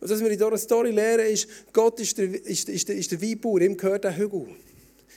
Und 0.00 0.10
was 0.10 0.18
wir 0.18 0.30
in 0.30 0.36
dieser 0.36 0.58
Story 0.58 0.90
lernen 0.90 1.26
ist, 1.26 1.46
Gott 1.72 2.00
ist 2.00 2.18
der, 2.18 2.44
ist, 2.44 2.68
ist 2.68 2.88
der, 2.88 2.96
ist 2.96 3.12
der 3.12 3.22
Weinbauer, 3.22 3.60
ihm 3.60 3.76
gehört 3.76 4.02
der 4.02 4.16
Hügel. 4.16 4.48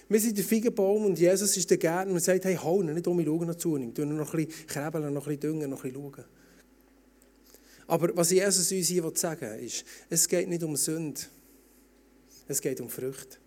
Wir 0.09 0.19
sind 0.19 0.37
der 0.37 0.45
Feigenbaum 0.45 1.05
und 1.05 1.17
Jesus 1.17 1.55
ist 1.57 1.69
der 1.69 1.77
Gärtner 1.77 2.13
und 2.13 2.19
sagt, 2.19 2.45
hey, 2.45 2.55
hau 2.55 2.81
nicht 2.81 3.07
um, 3.07 3.19
ich 3.19 3.25
schaue 3.25 3.45
noch 3.45 3.55
zu 3.55 3.77
ihm. 3.77 3.93
Tu 3.93 4.05
noch 4.05 4.33
ein 4.33 4.45
bisschen 4.45 4.67
krebeln, 4.67 5.13
noch 5.13 5.27
ein 5.27 5.37
bisschen 5.37 5.39
düngen, 5.39 5.69
noch 5.69 5.83
ein 5.83 5.91
bisschen 5.91 6.13
schauen. 6.13 6.25
Aber 7.87 8.15
was 8.15 8.31
Jesus 8.31 8.71
uns 8.71 8.87
hier 8.87 9.11
sagen 9.15 9.41
will, 9.41 9.65
ist, 9.65 9.85
es 10.09 10.27
geht 10.27 10.47
nicht 10.47 10.63
um 10.63 10.75
Sünde. 10.75 11.21
Es 12.47 12.61
geht 12.61 12.81
um 12.81 12.89
Früchte. 12.89 13.37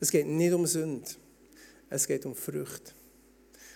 Es 0.00 0.10
geht 0.10 0.26
nicht 0.26 0.52
um 0.52 0.66
Sünde. 0.66 1.08
Es 1.90 2.06
geht 2.06 2.26
um 2.26 2.34
Früchte. 2.34 2.92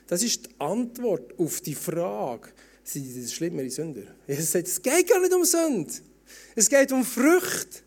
Das 0.06 0.22
ist 0.22 0.46
die 0.46 0.50
Antwort 0.58 1.38
auf 1.38 1.60
die 1.60 1.74
Frage, 1.74 2.48
sind 2.82 3.22
das 3.22 3.32
schlimmere 3.32 3.68
Sünder? 3.70 4.02
Jesus 4.26 4.50
sagt, 4.50 4.66
es 4.66 4.80
geht 4.80 5.08
gar 5.08 5.20
nicht 5.20 5.34
um 5.34 5.44
Sünde. 5.44 5.92
Es 6.56 6.68
geht 6.68 6.90
um 6.92 7.04
Früchte. 7.04 7.80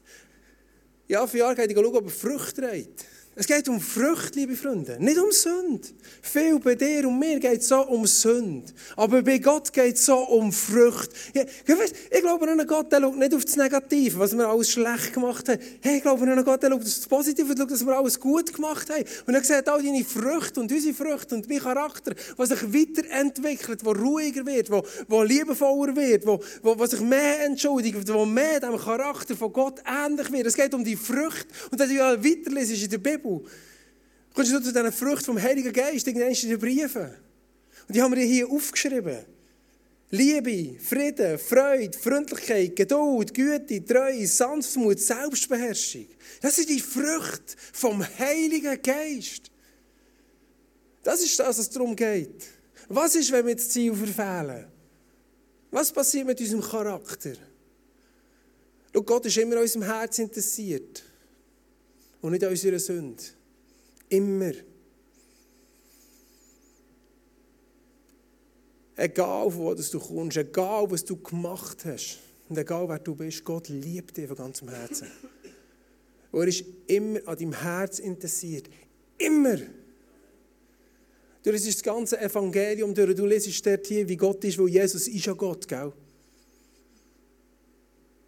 Ja, 1.07 1.25
für 1.25 1.39
Jahre 1.39 1.55
geht 1.55 1.71
ich 1.71 1.75
schauen, 1.75 1.95
ob 1.95 2.05
er 2.05 2.11
Früchte 2.11 2.61
trägt. 2.61 3.05
Es 3.33 3.47
geht 3.47 3.69
um 3.69 3.79
Früchte, 3.79 4.39
liebe 4.39 4.57
Freunde, 4.57 4.97
nicht 4.99 5.17
um 5.17 5.31
Sünde. 5.31 5.87
Viel 6.21 6.59
bei 6.59 6.75
dir 6.75 7.07
und 7.07 7.17
mir 7.17 7.39
geht 7.39 7.61
es 7.61 7.69
so 7.69 7.79
um 7.87 8.05
Sünde. 8.05 8.73
Aber 8.97 9.21
bei 9.21 9.37
Gott 9.37 9.71
geht 9.71 9.95
es 9.95 10.05
so 10.05 10.17
um 10.17 10.51
Früchte. 10.51 11.15
Ich, 11.33 12.21
glaube 12.21 12.43
an 12.43 12.59
einen 12.59 12.67
Gott, 12.67 12.91
der 12.91 12.99
schaut 12.99 13.17
nicht 13.17 13.33
auf 13.33 13.45
das 13.45 13.55
Negative, 13.55 14.19
was 14.19 14.35
wir 14.35 14.45
alles 14.45 14.69
schlecht 14.69 15.13
gemacht 15.13 15.47
haben. 15.47 15.61
Hey, 15.79 15.97
ich 15.97 16.01
glaube 16.01 16.23
an 16.23 16.29
einen 16.29 16.43
Gott, 16.43 16.61
der 16.61 16.71
schaut 16.71 16.79
auf 16.79 16.83
das 16.83 17.07
Positive, 17.07 17.55
schaut, 17.57 17.71
dass 17.71 17.85
wir 17.85 17.97
alles 17.97 18.19
gut 18.19 18.53
gemacht 18.53 18.89
haben. 18.89 19.05
Und 19.25 19.33
er 19.33 19.43
sieht 19.45 19.69
all 19.69 19.81
deine 19.81 20.03
Früchte 20.03 20.59
und 20.59 20.69
unsere 20.69 20.93
Früchte 20.93 21.33
und 21.33 21.47
mein 21.47 21.59
Charakter, 21.59 22.13
was 22.35 22.49
sich 22.49 22.61
weiterentwickelt, 22.61 23.85
wo 23.85 23.91
ruhiger 23.91 24.45
wird, 24.45 24.69
wo, 24.69 24.83
wo 25.07 25.23
liebevoller 25.23 25.95
wird, 25.95 26.27
wo, 26.27 26.37
wo, 26.61 26.77
wo 26.77 26.85
sich 26.85 26.99
mehr 26.99 27.45
entschuldigt, 27.45 27.95
wo 28.09 28.25
mehr 28.25 28.59
dem 28.59 28.77
Charakter 28.77 29.37
von 29.37 29.53
Gott 29.53 29.81
ähnlich 29.85 30.29
wird. 30.33 30.47
Es 30.47 30.55
geht 30.55 30.73
um 30.73 30.83
die 30.83 30.97
Früchte. 30.97 31.47
Und 31.71 31.79
wenn 31.79 31.87
du 31.87 31.95
ja 31.95 32.21
weiterlesest 32.21 32.83
in 32.83 32.89
der 32.89 32.97
Bibel, 32.97 33.30
Bibel, 33.39 33.51
kommst 34.33 34.51
du 34.51 34.59
zu 34.59 34.71
diesen 34.71 34.91
Früchten 34.91 35.25
vom 35.25 35.41
Heiligen 35.41 35.73
Geist, 35.73 36.07
in 36.07 36.15
den 36.15 36.59
Briefen. 36.59 37.11
Und 37.87 37.95
die 37.95 38.01
haben 38.01 38.15
wir 38.15 38.23
hier 38.23 38.49
aufgeschrieben. 38.49 39.25
Liebe, 40.13 40.77
Frieden, 40.79 41.39
Freude, 41.39 41.97
Freundlichkeit, 41.97 42.75
Geduld, 42.75 43.33
Güte, 43.33 43.85
Treue, 43.85 44.27
Sanftmut, 44.27 44.99
Selbstbeherrschung. 44.99 46.07
Das 46.41 46.57
sind 46.57 46.69
die 46.69 46.81
Früchte 46.81 47.55
vom 47.71 48.05
Heiligen 48.19 48.81
Geist. 48.81 49.49
Das 51.01 51.21
ist 51.21 51.39
das, 51.39 51.57
was 51.57 51.69
darum 51.69 51.95
geht. 51.95 52.43
Was 52.89 53.15
ist, 53.15 53.31
wenn 53.31 53.47
wir 53.47 53.55
das 53.55 53.69
Ziel 53.69 53.95
verfehlen? 53.95 54.67
Was 55.71 55.93
passiert 55.93 56.27
mit 56.27 56.41
unserem 56.41 56.61
Charakter? 56.61 57.33
Schau, 58.93 59.03
Gott 59.03 59.25
ist 59.25 59.37
immer 59.37 59.55
an 59.55 59.61
unserem 59.61 59.83
Herz 59.83 60.19
interessiert 60.19 61.03
und 62.21 62.31
nicht 62.31 62.43
an 62.43 62.51
unserer 62.51 62.79
Sünde. 62.79 63.23
Immer. 64.09 64.53
Egal, 68.95 69.49
von 69.49 69.59
wo 69.59 69.73
du 69.73 69.99
kommst, 69.99 70.37
egal, 70.37 70.91
was 70.91 71.03
du 71.03 71.17
gemacht 71.17 71.85
hast 71.85 72.19
und 72.49 72.57
egal, 72.57 72.87
wer 72.87 72.99
du 72.99 73.15
bist, 73.15 73.43
Gott 73.43 73.69
liebt 73.69 74.17
dich 74.17 74.27
von 74.27 74.37
ganzem 74.37 74.69
Herzen. 74.69 75.07
Und 76.31 76.41
er 76.41 76.47
ist 76.47 76.63
immer 76.87 77.19
an 77.25 77.37
deinem 77.37 77.53
Herz 77.53 77.99
interessiert. 77.99 78.69
Immer. 79.17 79.57
Das 81.43 81.55
ist 81.55 81.77
das 81.77 81.83
ganze 81.83 82.19
Evangelium 82.19 82.93
durch. 82.93 83.15
Du 83.15 83.25
lesest 83.25 83.65
dort 83.65 83.87
hier, 83.87 84.07
wie 84.07 84.17
Gott 84.17 84.43
ist, 84.43 84.59
weil 84.59 84.67
Jesus 84.67 85.07
ist 85.07 85.25
ja 85.25 85.33
Gott, 85.33 85.67
gell? 85.67 85.91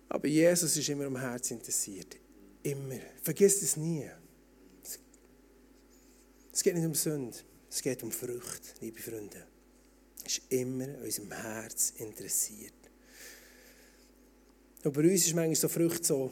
Aber 0.09 0.27
Jesus 0.27 0.75
ist 0.75 0.89
immer 0.89 1.05
am 1.05 1.19
Herz 1.19 1.51
interessiert. 1.51 2.17
Immer. 2.63 2.99
Vergiss 3.21 3.61
es 3.61 3.75
nie. 3.75 4.09
Es 6.53 6.63
geht 6.63 6.75
nicht 6.75 6.85
um 6.85 6.93
Sünde, 6.93 7.35
es 7.69 7.81
geht 7.81 8.03
um 8.03 8.11
Frucht, 8.11 8.75
liebe 8.79 9.01
Freunde. 9.01 9.47
Es 10.23 10.37
ist 10.37 10.51
immer 10.51 10.85
an 10.85 11.01
unserem 11.01 11.31
Herz 11.31 11.93
interessiert. 11.97 12.73
Und 14.83 14.93
bei 14.93 15.01
uns 15.01 15.25
ist 15.25 15.33
manchmal 15.33 15.55
so 15.55 15.67
Frucht 15.67 16.05
so, 16.05 16.31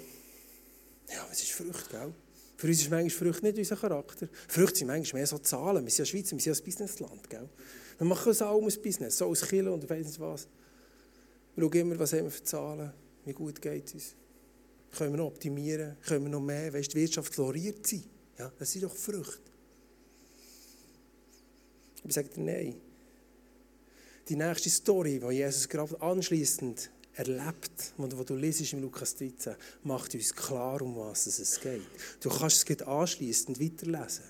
ja, 1.09 1.25
was 1.27 1.41
ist 1.41 1.51
Frucht, 1.51 1.89
gell? 1.89 2.13
Für 2.55 2.67
uns 2.67 2.81
ist 2.81 2.91
manchmal 2.91 3.09
Frucht 3.09 3.43
nicht 3.43 3.57
unser 3.57 3.75
Charakter. 3.75 4.29
Frucht 4.47 4.75
sind 4.77 4.87
manchmal 4.87 5.21
mehr 5.21 5.27
so 5.27 5.39
Zahlen. 5.39 5.83
Wir 5.83 5.91
sind 5.91 5.99
ja 5.99 6.05
Schweiz, 6.05 6.31
wir 6.31 6.39
sind 6.39 6.45
ja 6.45 6.53
ein 6.53 6.63
Businessland, 6.63 7.29
gell? 7.29 7.49
Wir 7.97 8.07
machen 8.07 8.33
so 8.33 8.45
auch 8.45 8.61
ein 8.61 8.81
Business, 8.81 9.17
so 9.17 9.25
aus 9.25 9.41
Kilo 9.41 9.73
und 9.73 9.89
weiss 9.89 10.05
nicht 10.05 10.19
was. 10.19 10.47
Wir 11.55 11.63
schauen 11.63 11.73
immer, 11.73 11.99
was 11.99 12.13
haben 12.13 12.25
wir 12.25 12.31
für 12.31 12.43
Zahlen, 12.43 12.93
wie 13.25 13.33
gut 13.33 13.59
geht 13.61 13.87
es 13.87 13.93
uns. 13.95 14.15
Können 14.97 15.13
wir 15.13 15.17
noch 15.17 15.27
optimieren? 15.27 15.97
Können 16.05 16.25
wir 16.25 16.31
noch 16.31 16.41
mehr? 16.41 16.73
Weißt, 16.73 16.93
die 16.93 16.97
Wirtschaft 16.97 17.33
floriert 17.33 17.87
sie. 17.87 18.03
Ja, 18.37 18.51
das 18.57 18.71
sind 18.71 18.83
doch 18.83 18.95
Früchte. 18.95 19.39
Ich 22.03 22.13
sage 22.13 22.29
dir 22.29 22.41
nein. 22.41 22.75
Die 24.27 24.35
nächste 24.35 24.69
Story, 24.69 25.19
die 25.19 25.33
Jesus 25.33 25.67
gerade 25.67 25.99
anschließend 26.01 26.89
erlebt, 27.13 27.93
und 27.97 28.17
wo 28.17 28.23
du 28.23 28.35
liest 28.35 28.73
im 28.73 28.81
Lukas 28.81 29.15
13, 29.15 29.55
macht 29.83 30.13
uns 30.15 30.33
klar, 30.33 30.81
um 30.81 30.95
was 30.95 31.27
es 31.27 31.59
geht. 31.59 31.81
Du 32.21 32.29
kannst 32.29 32.69
es 32.69 32.81
anschließend 32.81 33.59
weiterlesen. 33.59 34.23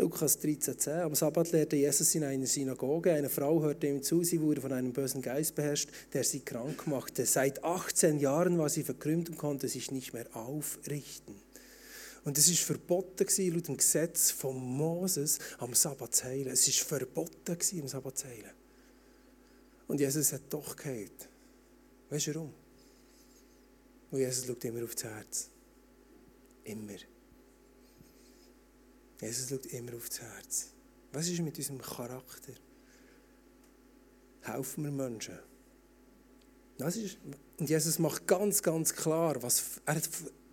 Lukas 0.00 0.38
13,10. 0.38 1.02
Am 1.02 1.14
Sabbat 1.16 1.50
lehrte 1.50 1.74
Jesus 1.74 2.14
in 2.14 2.22
einer 2.22 2.46
Synagoge. 2.46 3.12
Eine 3.12 3.28
Frau 3.28 3.60
hörte 3.60 3.88
ihm 3.88 4.00
zu. 4.00 4.22
Sie 4.22 4.40
wurde 4.40 4.60
von 4.60 4.72
einem 4.72 4.92
bösen 4.92 5.20
Geist 5.20 5.56
beherrscht, 5.56 5.90
der 6.12 6.22
sie 6.22 6.38
krank 6.38 6.86
machte. 6.86 7.26
Seit 7.26 7.64
18 7.64 8.20
Jahren 8.20 8.58
war 8.58 8.68
sie 8.68 8.84
verkrümmt 8.84 9.28
und 9.28 9.38
konnte 9.38 9.66
sich 9.66 9.90
nicht 9.90 10.12
mehr 10.12 10.28
aufrichten. 10.36 11.34
Und 12.24 12.38
es 12.38 12.48
ist 12.48 12.60
verboten 12.60 13.26
gewesen, 13.26 13.52
laut 13.52 13.66
dem 13.66 13.76
Gesetz 13.76 14.30
von 14.30 14.56
Moses 14.56 15.40
am 15.58 15.74
Sabbat 15.74 16.14
zu 16.14 16.26
heilen. 16.26 16.52
Es 16.52 16.68
ist 16.68 16.78
verboten 16.78 17.58
gewesen, 17.58 17.80
am 17.80 17.88
Sabbat 17.88 18.18
zu 18.18 18.28
heilen. 18.28 18.52
Und 19.88 19.98
Jesus 19.98 20.32
hat 20.32 20.42
doch 20.50 20.76
geheilt. 20.76 21.28
Weißt 22.08 22.28
du 22.28 22.34
warum? 22.36 22.54
Weil 24.12 24.20
Jesus 24.20 24.46
schaut 24.46 24.64
immer 24.64 24.84
aufs 24.84 25.02
Herz. 25.02 25.48
Immer. 26.62 26.98
Jesus 29.20 29.48
schaut 29.48 29.66
immer 29.66 29.94
aufs 29.96 30.20
Herz. 30.20 30.72
Was 31.12 31.28
ist 31.28 31.40
mit 31.40 31.56
unserem 31.56 31.80
Charakter? 31.80 32.52
Helfen 34.42 34.84
wir 34.84 34.90
Menschen? 34.90 35.38
Das 36.78 36.96
ist, 36.96 37.18
und 37.58 37.68
Jesus 37.68 37.98
macht 37.98 38.26
ganz, 38.26 38.62
ganz 38.62 38.94
klar, 38.94 39.42
was, 39.42 39.80
er 39.84 40.00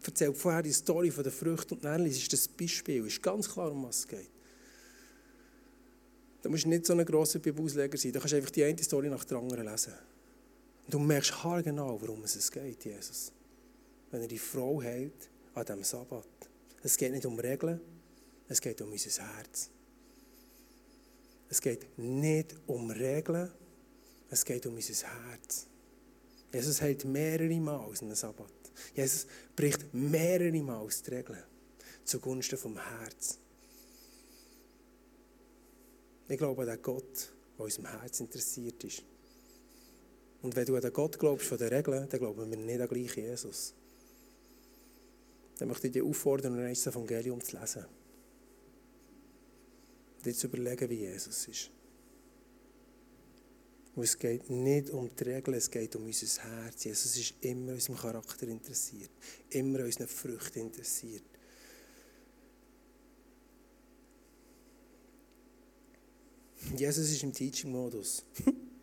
erzählt 0.04 0.36
vorher 0.36 0.64
die 0.64 0.74
Story 0.74 1.12
von 1.12 1.24
der 1.24 1.32
Frucht 1.32 1.72
und 1.72 1.84
dann 1.84 2.06
ist 2.06 2.34
das 2.34 2.48
Beispiel, 2.48 3.06
ist 3.06 3.22
ganz 3.22 3.48
klar, 3.48 3.72
um 3.72 3.84
was 3.84 4.00
es 4.00 4.08
geht. 4.08 4.30
Da 6.42 6.50
musst 6.50 6.66
du 6.66 6.70
nicht 6.70 6.86
so 6.86 6.94
ein 6.94 7.06
grosser 7.06 7.40
Bibelausleger 7.40 7.98
sein, 7.98 8.12
da 8.12 8.20
kannst 8.20 8.34
du 8.34 8.38
einfach 8.38 8.52
die 8.52 8.64
eine 8.64 8.82
Story 8.82 9.10
nach 9.10 9.24
der 9.24 9.38
anderen 9.38 9.68
lesen. 9.68 9.94
Und 10.86 10.94
du 10.94 11.00
merkst 11.00 11.34
genau, 11.64 12.00
worum 12.02 12.24
es 12.24 12.52
geht, 12.52 12.86
Jesus. 12.86 13.32
Wenn 14.12 14.22
er 14.22 14.28
die 14.28 14.38
Frau 14.38 14.82
hält 14.82 15.30
an 15.54 15.66
diesem 15.66 15.84
Sabbat. 15.84 16.28
Es 16.84 16.98
geht 16.98 17.12
nicht 17.12 17.26
um 17.26 17.40
Regeln, 17.40 17.82
Es 18.48 18.62
geht 18.62 18.82
um 18.82 18.92
unser 18.92 19.36
Herz. 19.36 19.70
Es 21.50 21.62
geht 21.62 21.98
nicht 21.98 22.56
um 22.68 22.90
Regeln, 22.92 23.52
es 24.30 24.44
geht 24.44 24.66
um 24.66 24.76
unser 24.76 25.08
Herz. 25.08 25.68
Jesus 26.54 26.82
hält 26.82 27.06
mehrere 27.06 27.60
Mal 27.60 27.78
aus 27.78 28.02
einem 28.02 28.16
Sabbat. 28.16 28.52
Jesus 28.94 29.28
bricht 29.56 29.94
mehrere 29.94 30.62
Mal 30.62 30.88
die 30.88 31.10
Regeln 31.10 31.44
zugunsten 32.04 32.58
vom 32.58 32.78
Herz. 32.78 33.40
Ich 36.28 36.38
glaube 36.38 36.62
an 36.62 36.68
den 36.68 36.82
Gott, 36.82 37.32
der 37.58 37.66
unserem 37.66 37.88
Herz 38.00 38.20
interessiert 38.20 38.84
ist. 38.84 39.04
Und 40.42 40.56
wenn 40.56 40.66
du 40.66 40.76
an 40.76 40.82
den 40.82 40.94
Gott 40.94 41.20
glaubst 41.20 41.48
von 41.48 41.58
den 41.58 41.70
Regeln, 41.70 42.08
dann 42.10 42.20
glauben 42.20 42.50
wir 42.50 42.58
nicht 42.58 42.82
an 42.82 42.88
gleichen 42.88 43.24
Jesus. 43.24 43.74
Dann 45.58 45.68
möchte 45.68 45.88
ich 45.88 45.94
dich 45.94 46.04
auffordern, 46.04 46.58
das 46.58 46.88
Evangelium 46.88 47.44
zu 47.44 47.58
lesen. 47.58 47.86
Dir 50.26 50.34
zu 50.34 50.48
überlegen, 50.48 50.90
wie 50.90 51.02
Jesus 51.02 51.48
ist. 51.48 51.70
Und 53.96 54.04
es 54.04 54.18
geht 54.18 54.50
nicht 54.50 54.90
um 54.90 55.10
die 55.16 55.24
Regeln, 55.24 55.56
es 55.56 55.72
geht 55.72 55.96
um 55.96 56.06
unser 56.06 56.44
Herz. 56.44 56.84
Jesus 56.84 57.16
ist 57.16 57.34
immer 57.42 57.74
unserem 57.74 57.96
Charakter 57.98 58.48
interessiert, 58.48 59.12
immer 59.52 59.80
unseren 59.80 60.08
Früchten 60.08 60.60
interessiert. 60.60 61.24
Jesus 66.76 67.10
ist 67.12 67.24
im 67.24 67.32
Teaching-Modus. 67.32 68.26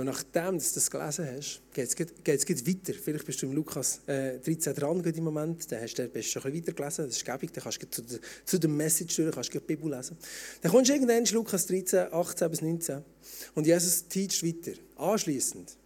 Und 0.00 0.06
nachdem 0.06 0.58
du 0.58 0.64
das 0.64 0.90
gelesen 0.90 1.28
hast, 1.30 1.60
geht 1.74 1.86
es 2.26 2.66
weiter. 2.66 2.94
Vielleicht 2.98 3.26
bist 3.26 3.42
du 3.42 3.46
im 3.46 3.52
Lukas 3.52 4.00
äh, 4.06 4.38
13 4.38 4.74
dran 4.74 5.04
im 5.04 5.24
Moment, 5.24 5.70
dann 5.70 5.82
hast 5.82 5.92
du, 5.92 6.08
bist 6.08 6.34
du 6.34 6.40
schon 6.40 6.50
ein 6.50 6.56
weiter 6.56 6.72
gelesen, 6.72 7.04
das 7.04 7.16
ist 7.18 7.24
gäbig, 7.26 7.52
dann 7.52 7.64
kannst 7.64 7.82
du 7.82 7.90
zu 7.90 8.00
der, 8.00 8.18
zu 8.46 8.68
Message 8.68 9.16
durch, 9.16 9.34
kannst 9.34 9.52
du 9.52 9.58
die 9.58 9.66
Bibel 9.66 9.94
lesen. 9.94 10.16
Dann 10.62 10.72
kommst 10.72 10.88
du 10.88 10.94
irgendwann 10.94 11.18
in 11.18 11.26
Lukas 11.26 11.66
13, 11.66 12.14
18 12.14 12.50
bis 12.50 12.62
19 12.62 13.02
und 13.54 13.66
Jesus 13.66 14.08
teacht 14.08 14.42
weiter. 14.42 14.78
Anschließend. 14.96 15.76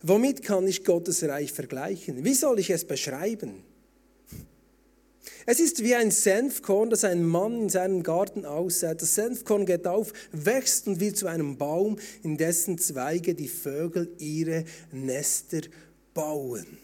Womit 0.00 0.42
kann 0.42 0.66
ich 0.66 0.82
Gottes 0.82 1.22
Reich 1.22 1.52
vergleichen? 1.52 2.24
Wie 2.24 2.32
soll 2.32 2.58
ich 2.58 2.70
es 2.70 2.86
beschreiben? 2.86 3.62
Es 5.46 5.60
ist 5.60 5.82
wie 5.82 5.94
ein 5.94 6.10
Senfkorn, 6.10 6.90
das 6.90 7.04
ein 7.04 7.24
Mann 7.24 7.62
in 7.62 7.68
seinem 7.68 8.02
Garten 8.02 8.44
aussät. 8.44 9.02
Das 9.02 9.14
Senfkorn 9.14 9.66
geht 9.66 9.86
auf, 9.86 10.12
wächst 10.32 10.86
und 10.86 11.00
wird 11.00 11.16
zu 11.16 11.26
einem 11.26 11.56
Baum, 11.56 11.98
in 12.22 12.36
dessen 12.36 12.78
Zweige 12.78 13.34
die 13.34 13.48
Vögel 13.48 14.14
ihre 14.18 14.64
Nester 14.92 15.62
bauen. 16.14 16.78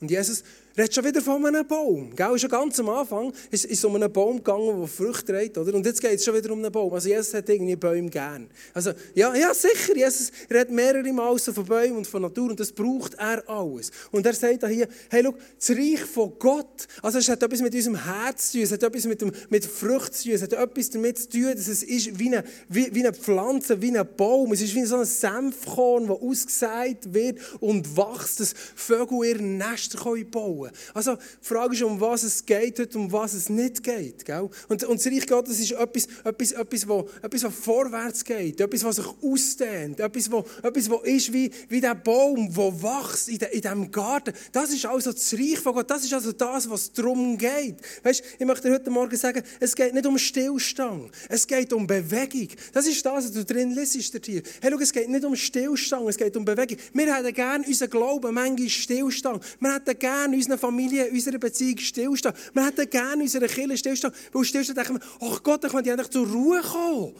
Und 0.00 0.10
Jesus 0.10 0.44
redet 0.78 0.94
schon 0.94 1.04
wieder 1.04 1.20
von 1.20 1.44
einem 1.44 1.66
Baum. 1.66 2.14
Gell? 2.14 2.38
Schon 2.38 2.50
ganz 2.50 2.78
am 2.78 2.88
Anfang 2.88 3.32
ist 3.50 3.64
es 3.64 3.84
um 3.84 3.96
einen 3.96 4.12
Baum 4.12 4.36
gegangen, 4.36 4.78
der 4.78 4.88
Früchte 4.88 5.32
trägt. 5.32 5.58
Oder? 5.58 5.74
Und 5.74 5.84
jetzt 5.84 6.00
geht 6.00 6.12
es 6.12 6.24
schon 6.24 6.34
wieder 6.34 6.52
um 6.52 6.58
einen 6.60 6.70
Baum. 6.70 6.92
Also 6.92 7.08
Jesus 7.08 7.34
hat 7.34 7.48
irgendwie 7.48 7.76
Bäume 7.76 8.08
gern. 8.08 8.48
Also, 8.72 8.92
ja, 9.14 9.34
ja, 9.34 9.52
sicher. 9.52 9.96
Jesus 9.96 10.30
redet 10.50 10.70
mehrere 10.70 11.12
Mal 11.12 11.36
von 11.38 11.64
Bäumen 11.64 11.98
und 11.98 12.06
von 12.06 12.22
Natur 12.22 12.50
und 12.50 12.60
das 12.60 12.72
braucht 12.72 13.14
er 13.14 13.48
alles. 13.48 13.90
Und 14.10 14.24
er 14.24 14.34
sagt 14.34 14.66
hier, 14.66 14.88
hey, 15.10 15.22
schau, 15.24 15.34
das 15.58 15.70
Reich 15.70 16.00
von 16.00 16.32
Gott, 16.38 16.86
also 17.02 17.18
es 17.18 17.28
hat 17.28 17.42
etwas 17.42 17.60
mit 17.60 17.74
unserem 17.74 18.04
Herz 18.04 18.50
zu 18.50 18.58
tun, 18.58 18.62
es 18.62 18.72
hat 18.72 18.82
etwas 18.82 19.04
mit, 19.06 19.20
dem, 19.20 19.32
mit 19.48 19.64
Früchten 19.64 20.12
zu 20.12 20.22
tun, 20.24 20.32
es 20.32 20.42
hat 20.42 20.52
etwas 20.52 20.90
damit 20.90 21.18
zu 21.18 21.28
tun, 21.28 21.52
dass 21.54 21.68
es 21.68 21.82
ist 21.82 22.18
wie 22.18 22.28
eine, 22.28 22.44
wie, 22.68 22.94
wie 22.94 23.00
eine 23.00 23.12
Pflanze, 23.12 23.80
wie 23.82 23.96
ein 23.96 24.06
Baum. 24.16 24.52
Es 24.52 24.60
ist 24.60 24.74
wie 24.74 24.84
so 24.84 24.96
ein 24.96 25.04
Senfkorn, 25.04 26.06
das 26.06 26.20
ausgesät 26.20 27.12
wird 27.12 27.38
und 27.60 27.96
wächst, 27.96 28.40
dass 28.40 28.54
Vögel 28.74 29.24
ihre 29.24 29.42
Nester 29.42 29.98
bauen 29.98 30.30
können. 30.30 30.67
Also, 30.94 31.16
die 31.16 31.46
Frage 31.46 31.74
ist, 31.74 31.82
um 31.82 32.00
was 32.00 32.22
es 32.22 32.44
geht 32.44 32.78
heute, 32.78 32.98
um 32.98 33.10
was 33.10 33.34
es 33.34 33.48
nicht 33.48 33.82
geht. 33.82 34.24
Gell? 34.24 34.48
Und, 34.68 34.84
und 34.84 34.98
das 34.98 35.06
Reich 35.06 35.26
Gottes 35.26 35.60
ist 35.60 35.72
etwas, 35.72 36.08
etwas, 36.24 36.52
etwas, 36.52 36.88
wo, 36.88 37.08
etwas, 37.22 37.44
was 37.44 37.54
vorwärts 37.54 38.24
geht, 38.24 38.60
etwas, 38.60 38.84
was 38.84 38.96
sich 38.96 39.06
ausdehnt, 39.22 40.00
etwas, 40.00 40.30
wo, 40.30 40.44
etwas, 40.62 40.90
wo 40.90 40.96
ist 41.00 41.32
wie, 41.32 41.50
wie 41.68 41.80
der 41.80 41.94
Baum, 41.94 42.52
der 42.52 42.82
wächst 42.82 43.28
in, 43.28 43.38
de, 43.38 43.48
in 43.52 43.60
diesem 43.60 43.90
Garten. 43.90 44.32
Das 44.52 44.70
ist 44.72 44.86
also 44.86 45.12
das 45.12 45.32
Reich 45.34 45.58
von 45.58 45.74
Gott, 45.74 45.90
das 45.90 46.04
ist 46.04 46.14
also 46.14 46.32
das, 46.32 46.68
was 46.68 46.92
darum 46.92 47.36
geht. 47.36 47.76
Weißt, 48.02 48.22
ich 48.38 48.46
möchte 48.46 48.68
dir 48.68 48.74
heute 48.74 48.90
Morgen 48.90 49.16
sagen, 49.16 49.42
es 49.60 49.74
geht 49.74 49.94
nicht 49.94 50.06
um 50.06 50.18
Stillstand, 50.18 51.10
es 51.28 51.46
geht 51.46 51.72
um 51.72 51.86
Bewegung. 51.86 52.48
Das 52.72 52.86
ist 52.86 53.04
das, 53.04 53.24
was 53.24 53.32
du 53.32 53.44
drin 53.44 53.72
liest, 53.72 53.98
hier. 54.24 54.42
Hey, 54.60 54.70
schau, 54.70 54.78
es 54.78 54.92
geht 54.92 55.08
nicht 55.08 55.24
um 55.24 55.36
Stillstand, 55.36 56.08
es 56.08 56.16
geht 56.16 56.36
um 56.36 56.44
Bewegung. 56.44 56.78
Wir 56.92 57.14
hätten 57.14 57.34
gerne 57.34 57.66
unseren 57.66 57.90
Glauben 57.90 58.34
manchmal 58.34 58.68
Stillstand. 58.68 59.42
Wir 59.60 59.74
hätten 59.74 59.98
gerne 59.98 60.36
unseren 60.36 60.47
Familie, 60.56 61.06
in 61.06 61.14
unserer 61.14 61.38
Beziehung 61.38 61.78
stillstehen. 61.78 62.34
Wir 62.54 62.64
hätten 62.64 62.88
gerne 62.88 63.14
in 63.14 63.20
unserer 63.22 63.48
Kirche 63.48 63.76
stillstehen, 63.76 64.14
weil 64.32 64.44
stillstehen 64.44 64.76
denken 64.76 65.00
wir, 65.00 65.28
ach 65.28 65.42
Gott, 65.42 65.64
dann 65.64 65.70
könnte 65.70 65.90
ich 65.90 65.92
endlich 65.92 66.10
zur 66.10 66.26
Ruhe 66.26 66.62
kommen. 66.62 67.14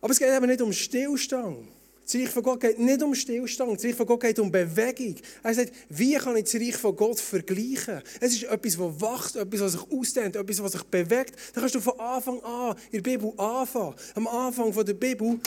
Aber 0.00 0.12
es 0.12 0.18
geht 0.18 0.28
eben 0.28 0.46
nicht 0.46 0.60
um 0.60 0.72
Stillstand. 0.72 1.68
Das 2.04 2.14
Reich 2.14 2.30
von 2.30 2.42
Gott 2.42 2.60
geht 2.60 2.78
nicht 2.78 3.02
um 3.02 3.14
Stillstand. 3.14 3.76
Das 3.76 3.84
Reich 3.84 3.94
von 3.94 4.06
Gott 4.06 4.20
geht 4.20 4.38
um 4.38 4.50
Bewegung. 4.50 5.16
Er 5.42 5.52
sagt, 5.52 5.72
wie 5.90 6.14
kann 6.14 6.36
ich 6.36 6.44
das 6.44 6.54
Reich 6.54 6.76
von 6.76 6.96
Gott 6.96 7.20
vergleichen? 7.20 8.00
Es 8.18 8.32
ist 8.32 8.44
etwas, 8.44 8.78
das 8.78 9.00
wächst, 9.00 9.36
etwas, 9.36 9.60
was 9.60 9.72
sich 9.72 9.92
ausdehnt, 9.92 10.36
etwas, 10.36 10.62
was 10.62 10.72
sich 10.72 10.82
bewegt. 10.84 11.34
Da 11.52 11.60
kannst 11.60 11.74
du 11.74 11.80
von 11.80 12.00
Anfang 12.00 12.40
an 12.42 12.76
in 12.90 13.02
der 13.02 13.10
Bibel 13.10 13.32
anfangen. 13.36 13.94
Am 14.14 14.26
Anfang 14.26 14.72
der 14.72 14.94
Bibel, 14.94 15.38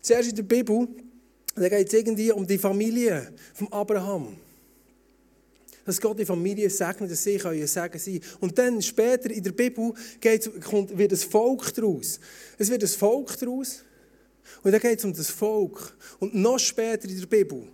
zuerst 0.00 0.30
in 0.30 0.36
der 0.36 0.44
Bibel, 0.44 0.88
da 1.54 1.68
geht 1.68 1.88
es 1.88 1.92
irgendwie 1.92 2.32
um 2.32 2.46
die 2.46 2.56
Familie 2.56 3.30
von 3.52 3.70
Abraham 3.70 4.34
dass 5.88 6.00
Gott 6.00 6.18
die 6.18 6.26
Familie 6.26 6.68
segnet, 6.68 7.10
dass 7.10 7.24
sie 7.24 7.34
ihr 7.36 7.66
Segen 7.66 7.98
sein 7.98 8.20
Und 8.40 8.58
dann 8.58 8.80
später 8.82 9.30
in 9.30 9.42
der 9.42 9.52
Bibel 9.52 9.92
kommt, 10.64 10.96
wird 10.96 11.12
ein 11.12 11.18
Volk 11.18 11.74
daraus. 11.74 12.20
Es 12.58 12.68
wird 12.68 12.82
ein 12.82 12.88
Volk 12.88 13.38
daraus. 13.38 13.84
Und 14.62 14.72
dann 14.72 14.80
geht 14.80 14.98
es 14.98 15.04
um 15.04 15.14
das 15.14 15.30
Volk. 15.30 15.96
Und 16.18 16.34
noch 16.34 16.58
später 16.58 17.08
in 17.08 17.18
der 17.18 17.26
Bibel, 17.26 17.68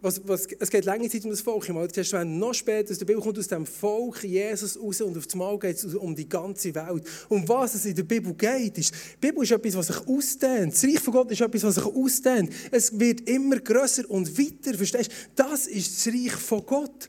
was, 0.00 0.20
was, 0.24 0.46
es 0.58 0.70
geht 0.70 0.84
lange 0.84 1.10
Zeit 1.10 1.24
um 1.24 1.30
das 1.30 1.40
Volk 1.40 1.68
im 1.68 1.76
Alten 1.76 1.94
Testament, 1.94 2.38
noch 2.38 2.54
später 2.54 2.92
aus 2.92 2.98
der 2.98 3.06
Bibel 3.06 3.20
kommt 3.20 3.38
aus 3.38 3.48
dem 3.48 3.66
Volk 3.66 4.22
Jesus 4.22 4.78
raus 4.80 5.00
und 5.00 5.18
auf 5.18 5.24
einmal 5.32 5.58
geht 5.58 5.76
es 5.76 5.94
um 5.94 6.14
die 6.14 6.28
ganze 6.28 6.72
Welt. 6.72 7.04
Um 7.28 7.48
was 7.48 7.74
es 7.74 7.84
in 7.86 7.96
der 7.96 8.04
Bibel 8.04 8.32
geht, 8.34 8.78
ist, 8.78 8.94
die 8.94 9.26
Bibel 9.26 9.42
ist 9.42 9.50
etwas, 9.50 9.74
was 9.74 9.88
sich 9.88 10.06
ausdehnt. 10.06 10.72
Das 10.72 10.84
Reich 10.84 11.00
von 11.00 11.14
Gott 11.14 11.32
ist 11.32 11.40
etwas, 11.40 11.64
was 11.64 11.74
sich 11.74 11.84
ausdehnt. 11.84 12.52
Es 12.70 12.96
wird 12.96 13.28
immer 13.28 13.58
grösser 13.58 14.08
und 14.08 14.38
weiter, 14.38 14.76
verstehst 14.76 15.10
du? 15.10 15.14
Das 15.34 15.66
ist 15.66 16.06
das 16.06 16.14
Reich 16.14 16.34
von 16.34 16.64
Gott. 16.64 17.08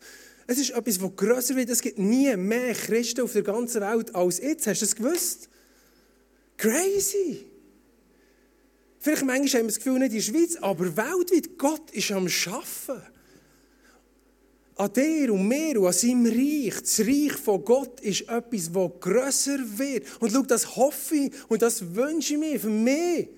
Es 0.52 0.58
ist 0.58 0.72
etwas, 0.72 0.98
das 0.98 1.16
grösser 1.16 1.56
wird. 1.56 1.70
Es 1.70 1.80
gibt 1.80 2.00
nie 2.00 2.36
mehr 2.36 2.74
Christen 2.74 3.22
auf 3.22 3.34
der 3.34 3.44
ganzen 3.44 3.82
Welt 3.82 4.16
als 4.16 4.40
jetzt. 4.40 4.66
Hast 4.66 4.82
du 4.82 4.86
das 4.86 4.96
gewusst? 4.96 5.48
Crazy. 6.58 7.46
Vielleicht 8.98 9.26
manchmal 9.26 9.48
haben 9.48 9.68
wir 9.68 9.74
das 9.74 9.78
Gefühl, 9.78 10.00
nicht 10.00 10.12
in 10.12 10.18
der 10.18 10.24
Schweiz, 10.24 10.56
aber 10.56 10.98
weltweit. 10.98 11.56
Gott 11.56 11.92
ist 11.92 12.12
am 12.12 12.26
Arbeiten. 12.26 13.04
An 14.76 14.94
dir 14.94 15.34
und 15.34 15.48
mir 15.48 15.80
und 15.80 15.86
an 15.86 15.94
seinem 15.94 16.26
Reich. 16.26 16.82
Das 16.82 17.00
Reich 17.02 17.34
von 17.34 17.64
Gott 17.64 18.00
ist 18.00 18.22
etwas, 18.22 18.72
das 18.72 18.92
grösser 19.02 19.60
wird. 19.78 20.08
Und 20.20 20.32
schau, 20.32 20.42
das 20.42 20.76
hoffe 20.76 21.16
ich 21.16 21.32
und 21.48 21.62
das 21.62 21.94
wünsche 21.94 22.34
ich 22.34 22.40
mir 22.40 22.60
für 22.60 22.70
mich. 22.70 23.30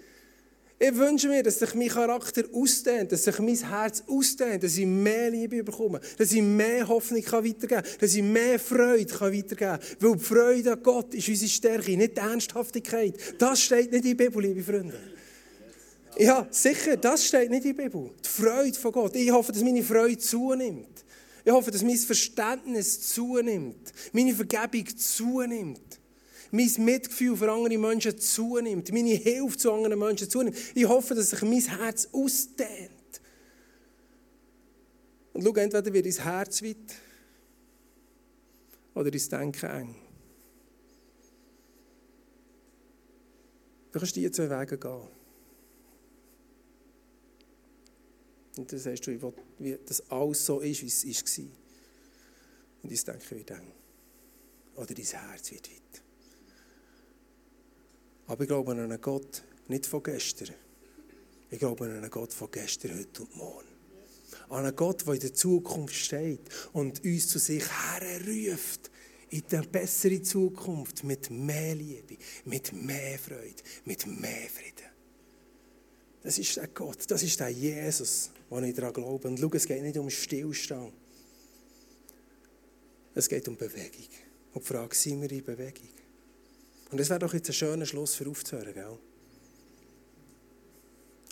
Ich 0.84 0.96
wünsche 0.96 1.28
mir, 1.28 1.44
dass 1.44 1.60
sich 1.60 1.76
mein 1.76 1.89
Charakter 1.89 2.41
ausdehnt, 2.52 3.12
dass 3.12 3.26
sich 3.26 3.38
mein 3.38 3.56
Herz 3.56 4.04
ausdehnt, 4.08 4.63
dass 4.63 4.76
ich 4.76 4.88
mehr 4.88 5.30
Liebe 5.30 5.63
bekomme, 5.63 6.02
dass 6.17 6.32
ich 6.32 6.41
mehr 6.41 6.88
Hoffnung 6.88 7.24
weitergeben 7.24 7.67
kann, 7.67 7.84
dass 8.00 8.15
ich 8.15 8.24
mehr 8.24 8.58
Freude 8.58 9.13
weitergeben 9.13 9.58
kann. 9.58 9.80
Weil 10.00 10.13
die 10.13 10.24
Freude 10.24 10.72
an 10.72 10.82
Gott 10.82 11.13
ist 11.13 11.30
unsere 11.30 11.52
Stärke, 11.52 11.96
nicht 11.96 12.17
die 12.17 12.22
Ernsthaftigkeit. 12.22 13.13
Das 13.38 13.62
steht 13.62 13.91
nicht 13.91 14.06
in 14.06 14.17
der 14.17 14.24
Bibel, 14.26 14.41
liebe 14.41 14.63
Freunde. 14.63 15.00
Ja, 16.17 16.48
sicher, 16.50 16.98
das 16.98 17.28
steht 17.28 17.52
nicht 17.52 17.63
in 17.63 17.78
der 17.78 17.84
Bibel. 17.84 18.10
Die 18.26 18.41
Freude 18.41 18.80
von 18.80 18.91
Gott. 18.91 19.15
Ich 19.15 19.30
hoffe, 19.30 19.52
dass 19.52 19.62
meine 19.62 19.84
Freude 19.84 20.17
zunimmt. 20.17 21.06
Ich 21.46 21.52
hoffe, 21.52 21.70
dass 21.70 21.84
mein 21.84 21.98
Verständnis 21.98 23.13
zunimmt, 23.13 23.94
meine 24.13 24.34
Vergebung 24.34 24.88
zunimmt 24.98 25.91
mein 26.52 26.72
Mitgefühl 26.80 27.36
für 27.38 27.52
andere 27.52 27.78
Menschen 27.78 28.18
zunimmt, 28.18 28.92
meine 28.92 29.12
Hilfe 29.12 29.58
zu 29.58 29.72
anderen 29.72 29.98
Menschen 29.98 30.30
zunimmt. 30.30 30.58
Ich 30.76 30.86
hoffe, 30.86 31.16
dass 31.16 31.30
sich 31.30 31.42
mein 31.42 31.62
Herz 31.62 32.10
ausdehnt. 32.12 32.92
Und 35.34 35.44
schau, 35.44 35.54
entweder 35.54 35.94
wird 35.94 36.06
dein 36.06 36.24
Herz 36.24 36.62
weit 36.62 36.76
oder 38.94 39.10
dein 39.10 39.30
Denken 39.30 39.70
eng. 39.70 39.96
Du 43.92 44.00
kannst 44.00 44.16
diese 44.16 44.32
zwei 44.32 44.50
Wege 44.50 44.78
gehen. 44.78 45.08
Und 48.58 48.72
dann 48.72 48.80
sagst 48.80 49.08
du, 49.08 49.12
ich 49.12 49.22
will, 49.22 49.34
wie 49.60 49.78
das 49.86 50.10
alles 50.12 50.46
so 50.46 50.60
ist, 50.60 50.82
wie 50.82 51.12
es 51.12 51.38
war. 51.38 51.46
Und 52.84 52.92
dein 52.92 53.06
Denken 53.06 53.38
wird 53.38 53.52
eng. 53.52 53.72
Oder 54.76 54.94
dein 54.94 55.06
Herz 55.06 55.52
wird 55.52 55.72
weit. 55.72 55.81
Aber 58.28 58.42
ich 58.42 58.48
glaube 58.48 58.72
an 58.72 58.80
einen 58.80 59.02
Gott 59.02 59.44
nicht 59.68 59.86
von 59.86 60.04
gestern. 60.04 60.54
Ich 61.50 61.60
glaube 61.60 61.86
an 61.86 61.98
einen 61.98 62.10
Gott 62.10 62.34
von 62.34 62.50
gestern, 62.52 62.98
heute 62.98 63.24
und 63.24 63.36
morgen. 63.36 63.68
An 64.50 64.66
einen 64.66 64.76
Gott, 64.76 65.06
der 65.06 65.14
in 65.14 65.20
der 65.20 65.34
Zukunft 65.34 65.96
steht 65.96 66.42
und 66.74 67.04
uns 67.04 67.28
zu 67.28 67.40
sich 67.40 67.64
herruft 67.68 68.92
in 69.32 69.44
eine 69.52 69.68
bessere 69.68 70.22
Zukunft 70.22 71.04
mit 71.04 71.30
mehr 71.30 71.74
Liebe, 71.76 72.18
mit 72.46 72.74
mehr 72.74 73.18
Freude, 73.18 73.64
mit 73.86 74.06
mehr 74.06 74.50
Frieden. 74.50 74.92
Das 76.22 76.38
ist 76.38 76.58
der 76.58 76.68
Gott, 76.68 77.10
das 77.10 77.24
ist 77.24 77.40
der 77.40 77.50
Jesus, 77.50 78.30
wo 78.50 78.60
ich 78.60 78.76
daran 78.76 78.94
glaube. 78.94 79.28
Und 79.28 79.40
schau, 79.40 79.50
es 79.54 79.66
geht 79.66 79.82
nicht 79.82 79.98
um 79.98 80.10
Stillstand. 80.10 80.94
Es 83.16 83.28
geht 83.28 83.48
um 83.48 83.56
Bewegung. 83.58 84.08
Und 84.54 84.64
die 84.64 84.68
Frage, 84.68 84.96
sind 84.96 85.22
wir 85.22 85.32
in 85.32 85.44
Bewegung? 85.44 85.90
Und 86.92 87.00
das 87.00 87.10
wäre 87.10 87.20
doch 87.20 87.34
jetzt 87.34 87.50
ein 87.50 87.54
schöner 87.54 87.86
Schluss 87.86 88.16
für 88.16 88.30
aufzuhören, 88.30 88.74
gell? 88.74 88.98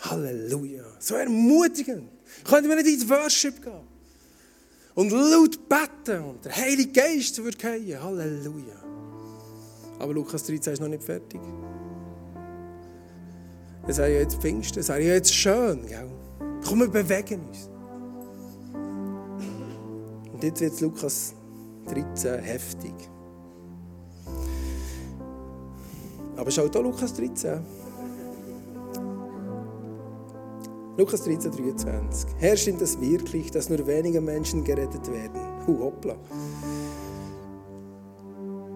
Halleluja. 0.01 0.85
So 0.99 1.15
ermutigend. 1.15 2.09
Könnten 2.45 2.69
wir 2.69 2.77
nicht 2.77 2.87
ins 2.87 3.09
Worship 3.09 3.61
gehen? 3.61 3.87
Und 4.95 5.11
laut 5.11 5.59
beten 5.67 6.23
und 6.23 6.45
der 6.45 6.55
Heilige 6.55 6.91
Geist 6.91 7.43
wird 7.43 7.59
gehen. 7.59 8.01
Halleluja. 8.01 8.83
Aber 9.99 10.13
Lukas 10.13 10.45
13 10.45 10.73
ist 10.73 10.79
noch 10.79 10.87
nicht 10.87 11.03
fertig. 11.03 11.41
Es 13.87 13.97
wäre 13.97 14.13
ja 14.13 14.19
jetzt 14.19 14.39
Pfingsten, 14.41 14.79
es 14.79 14.87
wäre 14.87 15.01
ja 15.01 15.13
jetzt 15.15 15.33
schön. 15.33 15.85
Gell? 15.85 16.09
Komm, 16.65 16.79
wir 16.79 16.87
bewegen 16.87 17.41
uns. 17.47 17.69
Und 20.31 20.43
jetzt 20.43 20.61
wird 20.61 20.79
Lukas 20.79 21.33
13 21.87 22.39
heftig. 22.39 22.93
Aber 26.39 26.49
schau 26.51 26.67
da 26.69 26.79
Lukas 26.79 27.13
13. 27.13 27.59
Lukas 30.97 31.23
13, 31.23 31.51
23. 31.51 32.29
Herr, 32.37 32.55
stimmt 32.55 32.81
das 32.81 32.99
wirklich, 32.99 33.51
dass 33.51 33.69
nur 33.69 33.85
wenige 33.85 34.21
Menschen 34.21 34.63
gerettet 34.63 35.05
werden? 35.11 35.37
Hu, 35.67 35.77
hoppla. 35.79 36.15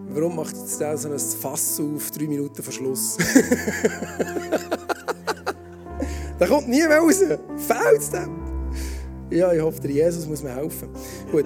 Warum 0.10 0.36
macht 0.36 0.58
jetzt 0.58 0.82
der 0.82 0.98
so 0.98 1.10
ein 1.10 1.18
Fass 1.18 1.80
auf, 1.80 2.12
drei 2.12 2.28
Minuten 2.28 2.62
Verschluss? 2.62 3.18
da 6.40 6.46
kommt 6.46 6.68
nie 6.68 6.86
mehr 6.86 7.00
raus. 7.00 7.20
Fehlt 7.20 7.40
es 7.98 8.10
dem? 8.10 8.42
Ja, 9.30 9.54
ich 9.54 9.62
hoffe, 9.62 9.80
der 9.80 9.92
Jesus 9.92 10.28
muss 10.28 10.44
mir 10.44 10.54
helfen. 10.54 10.90
Gut. 11.32 11.46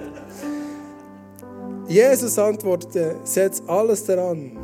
Jesus 1.86 2.36
antwortete, 2.38 3.20
setz 3.22 3.62
alles 3.66 4.04
daran, 4.04 4.58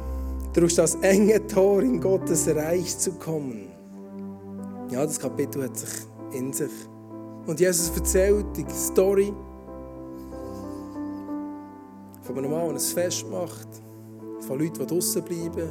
durch 0.55 0.77
das 0.77 0.95
enge 0.97 1.45
Tor 1.47 1.83
in 1.83 2.01
Gottes 2.01 2.49
Reich 2.49 2.97
zu 2.97 3.12
kommen. 3.12 3.69
Ja, 4.90 5.05
das 5.05 5.19
Kapitel 5.19 5.64
hat 5.64 5.77
sich 5.77 6.07
in 6.33 6.53
sich. 6.53 6.71
Und 7.47 7.59
Jesus 7.61 7.90
erzählt 7.97 8.47
die 8.57 8.64
Story 8.71 9.33
von 12.23 12.38
einem 12.38 12.51
Mann, 12.51 12.69
der 12.69 12.75
ein 12.75 12.79
Fest 12.79 13.27
macht, 13.31 13.69
von 14.47 14.59
Leuten, 14.59 14.79
die 14.79 14.87
draußen 14.87 15.23
bleiben, 15.23 15.71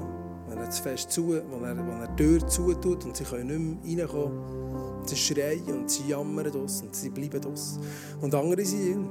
wenn 0.50 0.58
er 0.58 0.65
das 0.65 0.80
Fest 0.80 1.12
zu, 1.12 1.30
wenn 1.30 1.63
er, 1.63 1.78
wenn 1.78 2.02
er 2.02 2.08
die 2.08 2.24
Tür 2.24 2.48
zutut 2.48 3.06
und 3.06 3.15
sie 3.15 3.24
können 3.24 3.82
nicht 3.82 3.98
mehr 3.98 4.06
reinkommen. 4.06 4.63
Sie 5.06 5.15
schreien 5.15 5.82
und 5.82 5.89
sie 5.89 6.10
jammern 6.10 6.52
draußen 6.52 6.88
und 6.88 6.96
sie 6.96 7.10
bleiben 7.10 7.41
draußen. 7.41 7.82
Und 8.22 8.36
andere 8.36 8.63
sind 8.65 8.88
in. 8.88 9.10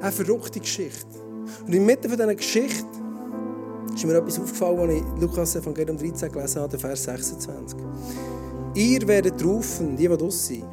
Eine 0.00 0.12
verrückte 0.12 0.60
Geschichte. 0.60 1.06
Und 1.66 1.74
inmitten 1.74 2.08
von 2.08 2.18
dieser 2.18 2.34
Geschichte 2.34 2.99
ist 3.94 4.04
mir 4.04 4.16
etwas 4.16 4.38
aufgefallen, 4.38 4.78
als 4.78 4.92
ich 4.94 5.20
Lukas 5.20 5.56
Evangelium 5.56 5.96
13 5.96 6.32
gelesen 6.32 6.62
habe, 6.62 6.78
Vers 6.78 7.04
26. 7.04 7.78
Ihr 8.74 9.08
werdet 9.08 9.44
rufen, 9.44 9.96
die, 9.96 10.08
die 10.08 10.16
draus 10.16 10.46
sind. 10.46 10.64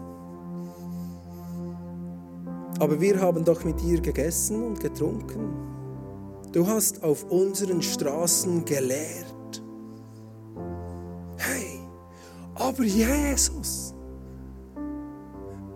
Aber 2.79 3.01
wir 3.01 3.19
haben 3.19 3.43
doch 3.43 3.63
mit 3.63 3.81
dir 3.81 3.99
gegessen 3.99 4.63
und 4.63 4.79
getrunken. 4.79 5.49
Du 6.51 6.65
hast 6.67 7.03
auf 7.03 7.23
unseren 7.29 7.81
Straßen 7.81 8.63
gelehrt. 8.65 9.63
Hey, 11.37 11.79
aber 12.55 12.83
Jesus, 12.83 13.86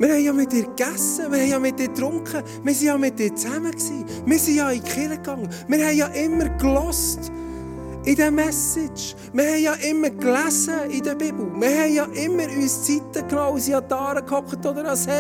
wir 0.01 0.09
haben 0.09 0.23
ja 0.23 0.33
mit 0.33 0.51
dir 0.51 0.63
gegessen, 0.63 1.31
wir 1.31 1.41
haben 1.41 1.49
ja 1.49 1.59
mit 1.59 1.79
dir 1.79 1.87
getrunken, 1.87 2.43
wir 2.63 2.73
sind 2.73 2.87
ja 2.87 2.97
mit 2.97 3.19
dir 3.19 3.35
zusammen 3.35 3.71
gewesen, 3.71 4.05
wir 4.25 4.39
sind 4.39 4.55
ja 4.55 4.71
in 4.71 4.81
die 4.81 4.89
Kirche 4.89 5.17
gegangen, 5.17 5.49
wir 5.67 5.85
haben 5.85 5.97
ja 5.97 6.07
immer 6.07 6.49
gelost 6.57 7.31
in 8.05 8.15
der 8.15 8.31
Message. 8.31 9.15
Wir 9.31 9.43
haben 9.43 9.61
ja 9.61 9.73
immer 9.89 10.09
gelesen 10.09 10.89
in 10.89 11.03
der 11.03 11.15
Bibel. 11.15 11.51
Wir 11.59 11.83
haben 11.83 11.93
ja 11.93 12.05
immer 12.23 12.43
uns 12.43 12.83
Zeiten 12.83 13.27
genommen, 13.27 13.59
sind 13.59 13.75
an 13.75 13.87
Taren 13.87 14.25
gehockt 14.25 14.65
oder 14.65 14.89
an 14.89 14.95
See. 14.95 15.11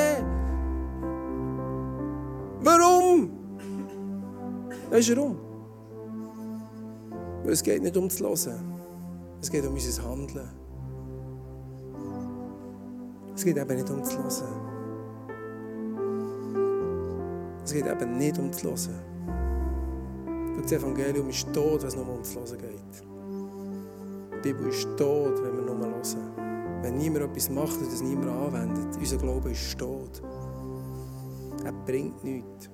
Warum? 2.61 3.29
Weißt 4.89 5.09
du 5.09 5.17
warum? 5.17 5.37
Weil 7.43 7.53
es 7.53 7.63
geht 7.63 7.81
nicht 7.81 7.97
um 7.97 8.09
zu 8.09 8.23
hören. 8.23 8.73
Es 9.41 9.49
geht 9.49 9.65
um 9.65 9.73
unser 9.73 10.03
Handeln. 10.03 10.49
Es 13.35 13.43
geht 13.43 13.57
eben 13.57 13.75
nicht 13.75 13.89
um 13.89 14.03
zu 14.03 14.17
hören. 14.17 14.70
Es 17.63 17.73
geht 17.73 17.85
eben 17.85 18.17
nicht 18.17 18.37
um 18.39 18.51
zu 18.51 18.69
hören. 18.69 19.11
Das 20.61 20.71
Evangelium 20.71 21.29
ist 21.29 21.51
tot, 21.53 21.81
wenn 21.81 21.87
es 21.87 21.95
nur 21.95 22.09
ums 22.09 22.35
Hören 22.35 22.57
geht. 22.57 23.03
Die 24.43 24.53
Bibel 24.53 24.67
ist 24.67 24.87
tot, 24.97 25.43
wenn 25.43 25.55
wir 25.55 25.63
nur 25.63 25.77
hören. 25.77 26.81
Wenn 26.81 26.97
niemand 26.97 27.25
etwas 27.25 27.49
macht 27.49 27.77
und 27.77 27.87
es 27.87 28.01
niemand 28.01 28.29
anwendet, 28.29 28.97
unser 28.97 29.17
Glaube 29.17 29.51
ist 29.51 29.77
tot. 29.77 30.21
Er 31.63 31.71
bringt 31.85 32.23
nichts. 32.23 32.69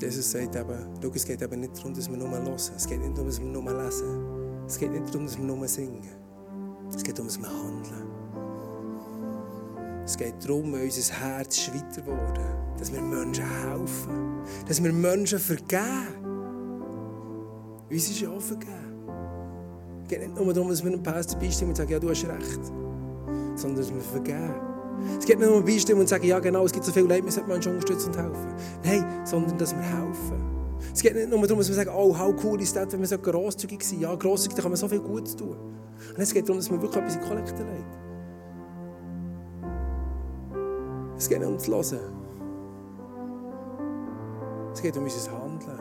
Jesus 0.00 0.30
sagt 0.30 0.54
eben, 0.54 1.14
es 1.14 1.24
geht 1.24 1.42
eben 1.42 1.60
nicht 1.60 1.76
darum, 1.76 1.94
dass 1.94 2.08
wir 2.08 2.16
nur 2.16 2.30
hören. 2.30 2.54
Es 2.54 2.86
geht 2.86 3.00
nicht 3.00 3.16
darum, 3.16 3.26
dass 3.26 3.40
wir 3.40 3.48
nur 3.48 3.62
lesen. 3.62 4.64
Es 4.66 4.78
geht 4.78 4.92
nicht 4.92 5.08
darum, 5.08 5.26
dass 5.26 5.38
wir 5.38 5.44
nur 5.44 5.66
singen. 5.66 6.06
Es 6.94 7.02
geht 7.02 7.18
darum, 7.18 7.26
dass 7.26 7.38
wir 7.38 7.48
handeln. 7.48 8.17
Es 10.08 10.16
geht 10.16 10.42
darum, 10.42 10.72
unser 10.72 11.12
Herz 11.20 11.58
ist 11.58 11.74
weiter 11.74 12.00
geworden, 12.00 12.42
dass 12.78 12.90
wir 12.90 13.02
Menschen 13.02 13.44
helfen, 13.44 14.40
dass 14.66 14.82
wir 14.82 14.90
Menschen 14.90 15.38
vergeben. 15.38 16.16
Uns 17.90 18.08
ist 18.08 18.18
ja 18.18 18.30
auch 18.30 18.40
vergeben. 18.40 18.72
Es 20.04 20.08
geht 20.08 20.20
nicht 20.20 20.34
nur 20.34 20.54
darum, 20.54 20.70
dass 20.70 20.82
wir 20.82 20.90
einem 20.90 21.02
Pastor 21.02 21.38
beistimmen 21.38 21.72
und 21.72 21.76
sagen, 21.76 21.92
ja, 21.92 21.98
du 21.98 22.08
hast 22.08 22.24
recht, 22.24 22.64
sondern 23.54 23.76
dass 23.76 23.92
wir 23.92 24.00
vergeben. 24.00 24.54
Es 25.18 25.26
geht 25.26 25.38
nicht 25.40 25.46
nur 25.46 25.58
um 25.58 25.64
beistimmen 25.66 26.00
und 26.00 26.08
sagen, 26.08 26.26
ja, 26.26 26.38
genau, 26.38 26.64
es 26.64 26.72
gibt 26.72 26.86
so 26.86 26.92
viele 26.92 27.06
Leute, 27.06 27.24
wir 27.26 27.32
sollten 27.32 27.50
Menschen 27.50 27.72
unterstützen 27.72 28.08
und 28.08 28.16
helfen. 28.16 28.54
Nein, 28.82 29.26
sondern 29.26 29.58
dass 29.58 29.76
wir 29.76 29.82
helfen. 29.82 30.42
Es 30.90 31.02
geht 31.02 31.16
nicht 31.16 31.28
nur 31.28 31.42
darum, 31.42 31.58
dass 31.58 31.68
wir 31.68 31.76
sagen, 31.76 31.90
oh, 31.94 32.18
how 32.18 32.34
cool 32.44 32.58
ist 32.62 32.74
das, 32.74 32.90
wenn 32.94 33.00
wir 33.00 33.06
so 33.06 33.18
grosszügig 33.18 33.82
sind. 33.82 34.00
Ja, 34.00 34.14
grosszügig, 34.14 34.56
da 34.56 34.62
kann 34.62 34.70
man 34.70 34.78
so 34.78 34.88
viel 34.88 35.00
Gutes 35.00 35.36
tun. 35.36 35.58
Und 36.14 36.18
es 36.18 36.32
geht 36.32 36.48
darum, 36.48 36.56
dass 36.56 36.70
man 36.70 36.80
wirklich 36.80 36.96
etwas 36.96 37.16
in 37.16 37.20
die 37.20 37.28
Kollekte 37.28 37.62
legt. 37.62 38.07
Es 41.18 41.28
geht 41.28 41.40
nicht 41.40 41.48
um 41.48 41.56
das 41.56 41.92
Hören. 41.92 42.14
Es 44.72 44.80
geht 44.80 44.96
um 44.96 45.02
unser 45.02 45.32
Handeln. 45.32 45.78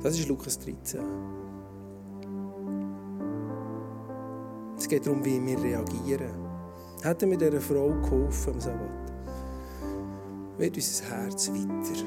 Das 0.00 0.16
ist 0.16 0.28
Lukas 0.28 0.60
13. 0.60 1.00
Es 4.78 4.88
geht 4.88 5.04
darum, 5.04 5.24
wie 5.24 5.44
wir 5.44 5.60
reagieren. 5.60 6.30
Hätten 7.02 7.30
wir 7.30 7.36
dieser 7.36 7.60
Frau 7.60 7.88
geholfen 7.88 8.54
am 8.54 8.60
Sabbat, 8.60 9.12
wird 10.56 10.76
unser 10.76 11.04
Herz 11.16 11.48
weiter. 11.50 12.04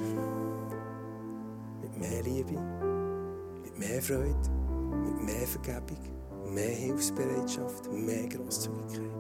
Mit 1.82 1.98
mehr 2.00 2.24
Liebe, 2.24 2.54
mit 3.62 3.78
mehr 3.78 4.02
Freude, 4.02 4.50
mit 5.04 5.22
mehr 5.22 5.48
Vergebung 5.48 6.21
mehr 6.54 6.70
Hilfsbereitschaft, 6.70 7.92
mehr 7.92 8.28
Grosszügigkeit. 8.28 9.12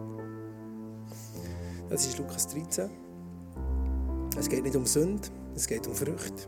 Das 1.90 2.06
ist 2.06 2.18
Lukas 2.18 2.48
13. 2.48 2.90
Es 4.38 4.48
geht 4.48 4.64
nicht 4.64 4.76
um 4.76 4.86
Sünde, 4.86 5.28
es 5.56 5.68
geht 5.68 5.88
um 5.88 5.94
Früchte. 5.94 6.48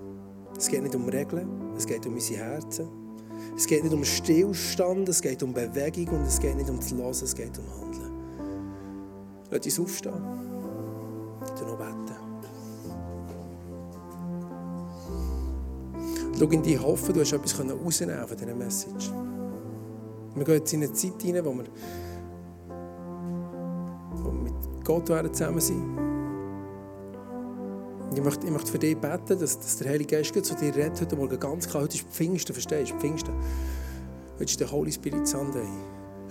Es 0.57 0.67
geht 0.67 0.83
nicht 0.83 0.95
um 0.95 1.07
Regeln, 1.09 1.73
es 1.75 1.85
geht 1.85 2.05
um 2.05 2.13
unsere 2.13 2.39
Herzen. 2.39 2.87
Es 3.55 3.67
geht 3.67 3.83
nicht 3.83 3.93
um 3.93 4.03
Stillstand, 4.03 5.09
es 5.09 5.21
geht 5.21 5.43
um 5.43 5.53
Bewegung 5.53 6.07
und 6.19 6.21
es 6.25 6.39
geht 6.39 6.55
nicht 6.55 6.69
um 6.69 6.77
das 6.77 6.93
Hören, 6.93 7.09
es 7.09 7.35
geht 7.35 7.57
um 7.57 7.65
Handeln. 7.81 8.13
Lass 9.51 9.65
uns 9.65 9.79
aufstehen. 9.79 10.13
Ich 11.55 11.61
noch 11.61 11.77
beten. 11.77 12.13
Schau 16.39 16.45
in 16.49 16.63
die 16.63 16.79
Hoffnung, 16.79 17.13
du 17.13 17.21
hast 17.21 17.31
etwas 17.31 17.59
rausnehmen 17.59 18.27
von 18.27 18.37
dieser 18.37 18.55
Message. 18.55 19.11
Wir 20.35 20.45
gehen 20.45 20.55
jetzt 20.55 20.73
in 20.73 20.83
eine 20.83 20.93
Zeit 20.93 21.21
hinein, 21.21 21.45
wo 21.45 21.53
wir, 21.53 21.65
wo 24.13 24.31
wir 24.31 24.41
mit 24.41 24.85
Gott 24.85 25.07
zusammen 25.07 25.59
sind. 25.59 25.99
Ich 28.15 28.19
ich 28.19 28.51
möchte 28.51 28.71
für 28.71 28.79
dich 28.79 28.97
beten, 28.97 29.39
dass, 29.39 29.59
dass 29.59 29.77
der 29.77 29.89
Heilige 29.89 30.17
Geist 30.17 30.33
zu 30.33 30.55
dir 30.55 30.75
redet 30.75 31.01
heute 31.01 31.15
Morgen 31.15 31.39
ganz 31.39 31.67
klar. 31.67 31.83
Heute 31.83 31.97
ist 31.97 32.07
Pfingsten, 32.07 32.53
verstehst 32.53 32.91
du? 32.91 32.95
Pfingsten. 32.99 33.33
Heute 34.35 34.45
ist 34.45 34.59
der 34.59 34.71
Holy 34.71 34.91
Spirit 34.91 35.27
Sunday. 35.27 35.67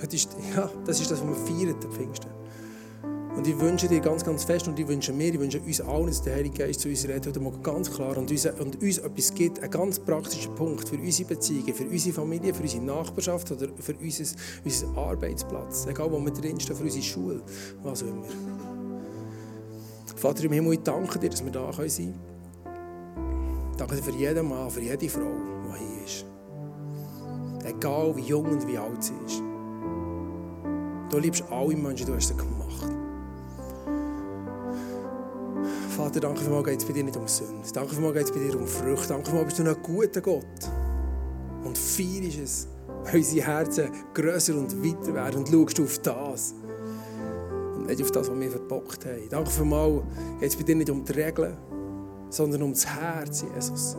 Heute 0.00 0.16
ist, 0.16 0.36
ja, 0.56 0.70
das 0.84 1.00
ist 1.00 1.10
das, 1.10 1.20
was 1.20 1.28
wir 1.28 1.34
feiern, 1.34 1.80
Pfingsten. 1.80 2.41
Und 3.36 3.46
ich 3.46 3.58
wünsche 3.58 3.88
dir 3.88 4.00
ganz, 4.00 4.24
ganz 4.24 4.44
fest 4.44 4.68
und 4.68 4.78
ich 4.78 4.86
wünsche 4.86 5.12
mir, 5.12 5.32
ich 5.32 5.40
wünsche 5.40 5.58
uns 5.58 5.80
allen, 5.80 6.06
dass 6.06 6.22
der 6.22 6.34
Heilige 6.34 6.64
Geist 6.64 6.80
zu 6.80 6.88
uns 6.88 7.08
redet 7.08 7.26
heute 7.26 7.40
Morgen 7.40 7.62
ganz 7.62 7.90
klar 7.90 8.16
und 8.18 8.30
uns, 8.30 8.44
und 8.44 8.82
uns 8.82 8.98
etwas 8.98 9.34
gibt, 9.34 9.60
einen 9.60 9.70
ganz 9.70 9.98
praktischen 9.98 10.54
Punkt 10.54 10.86
für 10.86 10.96
unsere 10.96 11.28
Beziehungen, 11.30 11.72
für 11.72 11.84
unsere 11.84 12.14
Familie, 12.14 12.52
für 12.52 12.62
unsere 12.62 12.84
Nachbarschaft 12.84 13.50
oder 13.50 13.68
für 13.78 13.94
unser, 13.94 14.24
unseren 14.64 14.96
Arbeitsplatz. 14.96 15.86
Egal, 15.86 16.12
wo 16.12 16.20
wir 16.20 16.30
drinstehen, 16.30 16.76
für 16.76 16.84
unsere 16.84 17.02
Schule, 17.02 17.42
was 17.82 18.02
auch 18.02 18.08
immer. 18.08 18.26
Vater 20.16 20.44
im 20.44 20.52
Himmel, 20.52 20.74
ich 20.74 20.80
danke 20.80 21.18
dir, 21.18 21.30
dass 21.30 21.42
wir 21.42 21.50
da 21.50 21.72
sein 21.72 22.14
können. 22.62 23.74
Danke 23.78 23.96
dir 23.96 24.02
für 24.02 24.12
jeden 24.12 24.48
Mann, 24.48 24.70
für 24.70 24.82
jede 24.82 25.08
Frau, 25.08 25.20
die 25.22 25.78
hier 25.78 26.04
ist. 26.04 26.26
Egal, 27.64 28.14
wie 28.14 28.20
jung 28.20 28.44
und 28.44 28.68
wie 28.68 28.76
alt 28.76 29.02
sie 29.02 29.14
ist. 29.26 29.42
Du 31.10 31.18
liebst 31.18 31.42
alle 31.50 31.74
Menschen, 31.76 32.06
du 32.06 32.14
hast 32.14 32.28
sie 32.28 32.36
gemacht. 32.36 32.61
Vater, 36.02 36.18
danke 36.18 36.50
mal 36.50 36.64
geht 36.64 36.80
es 36.80 36.84
bei 36.84 36.92
dir 36.92 37.04
nicht 37.04 37.16
um 37.16 37.28
Sünde. 37.28 37.62
Danke 37.72 38.00
mal 38.00 38.12
geht 38.12 38.24
es 38.24 38.32
bei 38.32 38.40
dir 38.40 38.58
um 38.58 38.66
Frucht. 38.66 39.08
Danke 39.08 39.32
mal 39.32 39.44
bist 39.44 39.60
du 39.60 39.62
ein 39.62 39.76
guter 39.84 40.20
Gott. 40.20 40.42
Und 41.62 41.78
feier 41.78 42.24
ist 42.24 42.38
es, 42.40 42.68
weil 43.04 43.18
unsere 43.18 43.46
Herzen 43.46 43.88
grösser 44.12 44.56
und 44.56 44.84
weiter 44.84 45.14
werden 45.14 45.44
und 45.44 45.48
schaust 45.48 45.78
auf 45.78 45.98
das. 45.98 46.56
Und 47.76 47.86
nicht 47.86 48.02
auf 48.02 48.10
das, 48.10 48.28
was 48.28 48.40
wir 48.40 48.50
verbockt 48.50 49.06
haben. 49.06 49.28
Danke 49.30 49.64
mal 49.64 50.02
geht 50.40 50.48
es 50.48 50.56
bei 50.56 50.64
dir 50.64 50.74
nicht 50.74 50.90
um 50.90 51.04
die 51.04 51.12
Regeln, 51.12 51.56
sondern 52.30 52.62
um 52.62 52.72
das 52.72 52.84
Herz, 52.84 53.44
Jesus. 53.54 53.96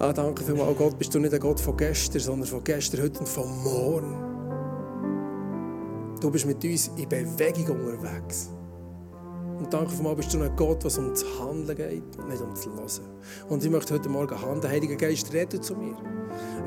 ah, 0.00 0.12
danke 0.12 0.44
für 0.44 0.54
mal, 0.54 0.74
Gott, 0.74 0.98
bist 0.98 1.14
du 1.14 1.18
nicht 1.18 1.32
ein 1.32 1.40
Gott 1.40 1.60
von 1.60 1.78
gestern, 1.78 2.20
sondern 2.20 2.46
von 2.46 2.62
gestern, 2.62 3.00
heute 3.00 3.20
und 3.20 3.28
von 3.30 3.48
morgen. 3.64 4.18
Du 6.20 6.30
bist 6.30 6.44
mit 6.44 6.62
uns 6.62 6.90
in 6.98 7.08
Bewegung 7.08 7.86
unterwegs. 7.86 8.50
Und 9.64 9.72
danke 9.72 9.92
für 9.92 10.02
mal 10.02 10.14
bist 10.14 10.34
du 10.34 10.42
ein 10.42 10.54
Gott, 10.56 10.84
was 10.84 10.98
um 10.98 11.08
das 11.08 11.24
Handeln 11.40 11.74
geht, 11.74 12.28
nicht 12.28 12.42
um 12.42 12.50
das 12.50 12.66
Hören. 12.66 13.08
Und 13.48 13.64
ich 13.64 13.70
möchte 13.70 13.94
heute 13.94 14.10
Morgen 14.10 14.38
handeln. 14.38 14.70
Heiliger 14.70 14.96
Geist, 14.96 15.32
rede 15.32 15.58
zu 15.58 15.74
mir. 15.74 15.96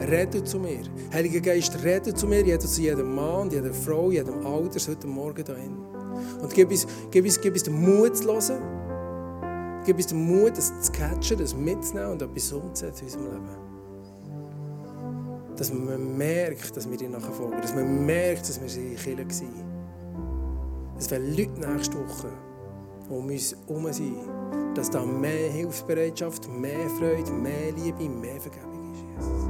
Rede 0.10 0.44
zu 0.44 0.58
mir. 0.58 0.82
Heiliger 1.14 1.40
Geist, 1.42 1.78
rede 1.84 2.12
zu 2.12 2.26
mir, 2.26 2.44
jeder 2.44 2.60
zu 2.60 2.82
jedem 2.82 3.14
Mann, 3.14 3.52
jeder 3.52 3.72
Frau, 3.72 4.10
jedem 4.10 4.44
Alter, 4.44 4.80
heute 4.90 5.06
Morgen 5.06 5.44
dahin. 5.46 5.78
Und 6.42 6.52
gib 6.52 6.72
uns, 6.72 6.88
gib, 7.12 7.24
uns, 7.24 7.40
gib 7.40 7.54
uns 7.54 7.62
den 7.62 7.80
Mut 7.80 8.18
zu 8.18 8.34
hören. 8.34 9.84
Gib 9.86 9.98
uns 9.98 10.08
den 10.08 10.26
Mut, 10.26 10.58
das 10.58 10.82
zu 10.82 10.92
catchen, 10.92 11.38
das 11.38 11.56
mitzunehmen 11.56 12.14
und 12.14 12.22
etwas 12.24 12.52
umzusetzen 12.52 13.06
in 13.10 13.14
unserem 13.14 13.32
Leben. 13.32 13.46
Dass 15.56 15.72
man 15.72 16.18
merkt, 16.18 16.76
dass 16.76 16.90
wir 16.90 16.98
dir 16.98 17.10
nachher 17.12 17.32
folgen. 17.32 17.62
Dass 17.62 17.76
man 17.76 18.08
merkt, 18.08 18.50
dass 18.50 18.60
wir 18.60 18.84
in 18.84 18.96
der 18.96 19.26
Kirche 19.26 19.44
waren. 19.46 20.96
Dass 20.96 21.12
wenn 21.12 21.38
Leute 21.38 21.60
nächste 21.60 21.96
Woche 22.00 22.47
um 23.10 23.26
uns 23.26 23.56
herum 23.67 23.91
sind, 23.91 24.15
dass 24.76 24.89
da 24.89 25.06
mehr 25.06 25.52
Hilfsbereitschaft, 25.52 26.48
mehr 26.50 26.89
Freude, 26.98 27.32
mehr 27.32 27.72
Liebe, 27.72 28.10
mehr 28.10 28.39
Vergebung 28.39 28.93
ist, 28.93 29.04
Jesus. 29.26 29.47